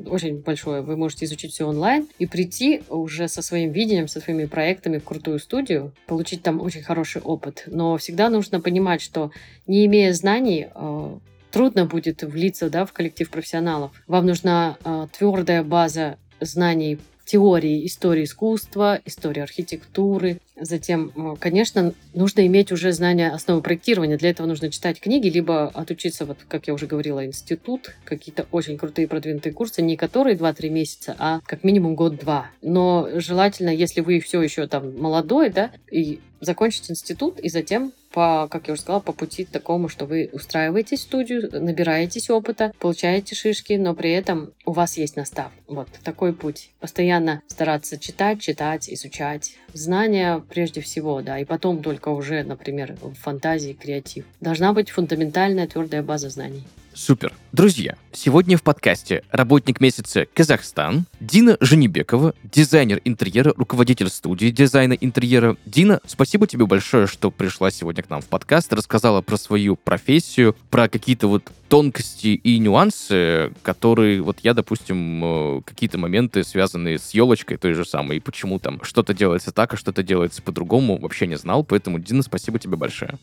очень 0.07 0.41
большое. 0.41 0.83
Вы 0.83 0.97
можете 0.97 1.25
изучить 1.25 1.53
все 1.53 1.67
онлайн 1.67 2.09
и 2.19 2.27
прийти 2.27 2.83
уже 2.89 3.29
со 3.29 3.43
своим 3.43 3.73
видением, 3.73 4.09
со 4.09 4.21
своими 4.21 4.47
проектами 4.47 4.99
в 4.99 5.05
крутую 5.05 5.39
студию, 5.39 5.93
получить 6.07 6.43
там 6.43 6.61
очень 6.61 6.83
хороший 6.83 7.23
опыт. 7.23 7.65
Но 7.67 7.97
всегда 7.97 8.29
нужно 8.29 8.61
понимать, 8.61 9.01
что 9.01 9.31
не 9.67 9.87
имея 9.87 10.13
знаний, 10.13 10.67
э, 10.75 11.19
трудно 11.51 11.87
будет 11.87 12.23
влиться 12.23 12.71
да, 12.71 12.85
в 12.85 12.93
коллектив 12.93 13.31
профессионалов. 13.31 13.93
Вам 14.07 14.27
нужна 14.27 14.77
э, 14.85 15.07
твердая 15.17 15.63
база 15.63 16.19
знаний 16.41 16.99
теории 17.25 17.87
истории 17.87 18.25
искусства, 18.25 19.01
истории 19.05 19.41
архитектуры. 19.41 20.41
Затем, 20.57 21.13
э, 21.17 21.37
конечно, 21.39 21.95
нужно 22.13 22.47
иметь 22.47 22.71
уже 22.71 22.93
знания 22.93 23.31
основы 23.31 23.61
проектирования. 23.61 24.17
Для 24.17 24.31
этого 24.31 24.47
нужно 24.47 24.71
читать 24.71 25.01
книги, 25.01 25.29
либо 25.29 25.69
отучиться, 25.69 26.25
вот 26.25 26.39
как 26.49 26.69
я 26.69 26.75
уже 26.75 26.87
говорила, 26.87 27.25
институт, 27.25 27.95
какие-то 28.05 28.47
очень 28.53 28.79
крутые 28.79 29.09
продвинутые 29.09 29.53
курсы, 29.53 29.83
не 29.83 29.97
которые 29.97 30.37
2-3 30.37 30.71
месяца, 30.71 31.17
а 31.19 31.41
как 31.45 31.65
минимум 31.65 31.97
год-два. 31.97 32.51
Но 32.63 33.09
желательно, 33.17 33.71
если 33.71 34.01
вы 34.01 34.21
все 34.21 34.41
еще 34.43 34.67
там 34.67 34.97
молодой, 35.01 35.51
да, 35.51 35.71
и 35.91 36.21
закончить 36.41 36.91
институт, 36.91 37.41
и 37.41 37.49
затем 37.49 37.93
по, 38.13 38.47
как 38.49 38.69
я 38.69 38.75
уже 38.75 38.83
сказала, 38.83 39.01
по 39.01 39.13
пути 39.13 39.45
такому, 39.45 39.89
что 39.89 40.07
вы 40.07 40.31
устраиваетесь 40.33 41.01
в 41.01 41.03
студию, 41.03 41.49
набираетесь 41.51 42.31
опыта, 42.31 42.73
получаете 42.79 43.35
шишки, 43.35 43.73
но 43.73 43.95
при 43.95 44.13
этом 44.13 44.53
у 44.65 44.73
вас 44.73 44.97
есть 44.97 45.17
настав. 45.17 45.51
Вот 45.67 45.89
такой 46.05 46.33
путь. 46.33 46.71
Постоянно 46.79 47.43
стараться 47.49 47.99
читать, 47.99 48.41
читать, 48.41 48.89
изучать. 48.89 49.57
Знания 49.75 50.41
прежде 50.49 50.81
всего, 50.81 51.21
да, 51.21 51.39
и 51.39 51.45
потом 51.45 51.83
только 51.83 52.09
уже, 52.11 52.45
например, 52.45 52.97
фантазии, 53.21 53.73
креатив. 53.73 54.25
Должна 54.41 54.73
быть 54.73 54.91
фундаментальная 54.91 55.67
твердая 55.67 56.03
база 56.03 56.31
знаний. 56.31 56.63
Супер. 56.95 57.33
Друзья, 57.51 57.97
сегодня 58.13 58.57
в 58.57 58.63
подкасте 58.63 59.25
работник 59.33 59.81
месяца 59.81 60.27
Казахстан 60.33 61.07
Дина 61.19 61.57
Женебекова, 61.61 62.35
дизайнер 62.45 63.01
интерьера, 63.05 63.53
руководитель 63.57 64.09
студии 64.09 64.51
дизайна 64.51 64.93
интерьера. 64.93 65.57
Дина, 65.67 66.01
спасибо 66.07 66.47
тебе 66.47 66.67
большое, 66.67 67.09
что 67.09 67.33
пришла 67.33 67.73
сегодня 67.73 68.05
к 68.05 68.11
нам 68.11 68.21
в 68.21 68.27
подкаст, 68.27 68.73
рассказала 68.73 69.23
про 69.23 69.37
свою 69.37 69.75
профессию, 69.75 70.55
про 70.71 70.89
какие-то 70.89 71.27
вот 71.27 71.51
тонкости 71.69 72.29
и 72.29 72.59
нюансы, 72.61 73.53
которые 73.63 74.23
вот 74.23 74.39
я, 74.43 74.55
допустим, 74.55 75.25
э, 75.25 75.63
какие-то 75.65 75.99
моменты, 75.99 76.45
связанные 76.45 77.01
с 77.01 77.11
елочкой 77.11 77.57
той 77.57 77.73
же 77.73 77.85
самой, 77.85 78.19
и 78.19 78.21
почему 78.21 78.61
там 78.61 78.81
что-то 78.85 79.15
делается 79.15 79.51
так, 79.51 79.75
а 79.75 79.77
что-то 79.77 80.05
делается 80.05 80.43
по-другому, 80.43 80.99
вообще 80.99 81.27
не 81.27 81.37
знал. 81.37 81.65
Поэтому, 81.65 81.99
Дина, 81.99 82.23
спасибо 82.23 82.61
тебе 82.61 82.77
большое. 82.77 83.19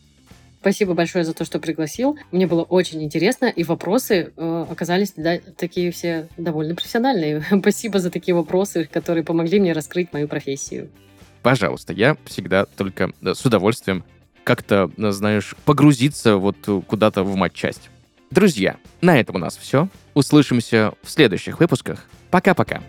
Спасибо 0.62 0.94
большое 0.94 1.24
за 1.24 1.34
то, 1.34 1.44
что 1.44 1.58
пригласил. 1.58 2.16
Мне 2.30 2.46
было 2.46 2.62
очень 2.62 3.02
интересно, 3.02 3.46
и 3.46 3.64
вопросы 3.64 4.32
э, 4.36 4.66
оказались 4.70 5.12
да, 5.16 5.40
такие 5.58 5.90
все 5.90 6.28
довольно 6.36 6.76
профессиональные. 6.76 7.44
Спасибо 7.60 7.98
за 7.98 8.12
такие 8.12 8.32
вопросы, 8.32 8.88
которые 8.90 9.24
помогли 9.24 9.58
мне 9.58 9.72
раскрыть 9.72 10.12
мою 10.12 10.28
профессию. 10.28 10.88
Пожалуйста, 11.42 11.92
я 11.92 12.16
всегда 12.26 12.66
только 12.66 13.10
с 13.24 13.44
удовольствием 13.44 14.04
как-то, 14.44 14.88
знаешь, 14.96 15.56
погрузиться 15.64 16.36
вот 16.36 16.56
куда-то 16.86 17.24
в 17.24 17.34
матчасть. 17.34 17.90
Друзья, 18.30 18.76
на 19.00 19.18
этом 19.18 19.34
у 19.36 19.38
нас 19.40 19.56
все. 19.56 19.88
Услышимся 20.14 20.92
в 21.02 21.10
следующих 21.10 21.58
выпусках. 21.58 22.06
Пока-пока. 22.30 22.84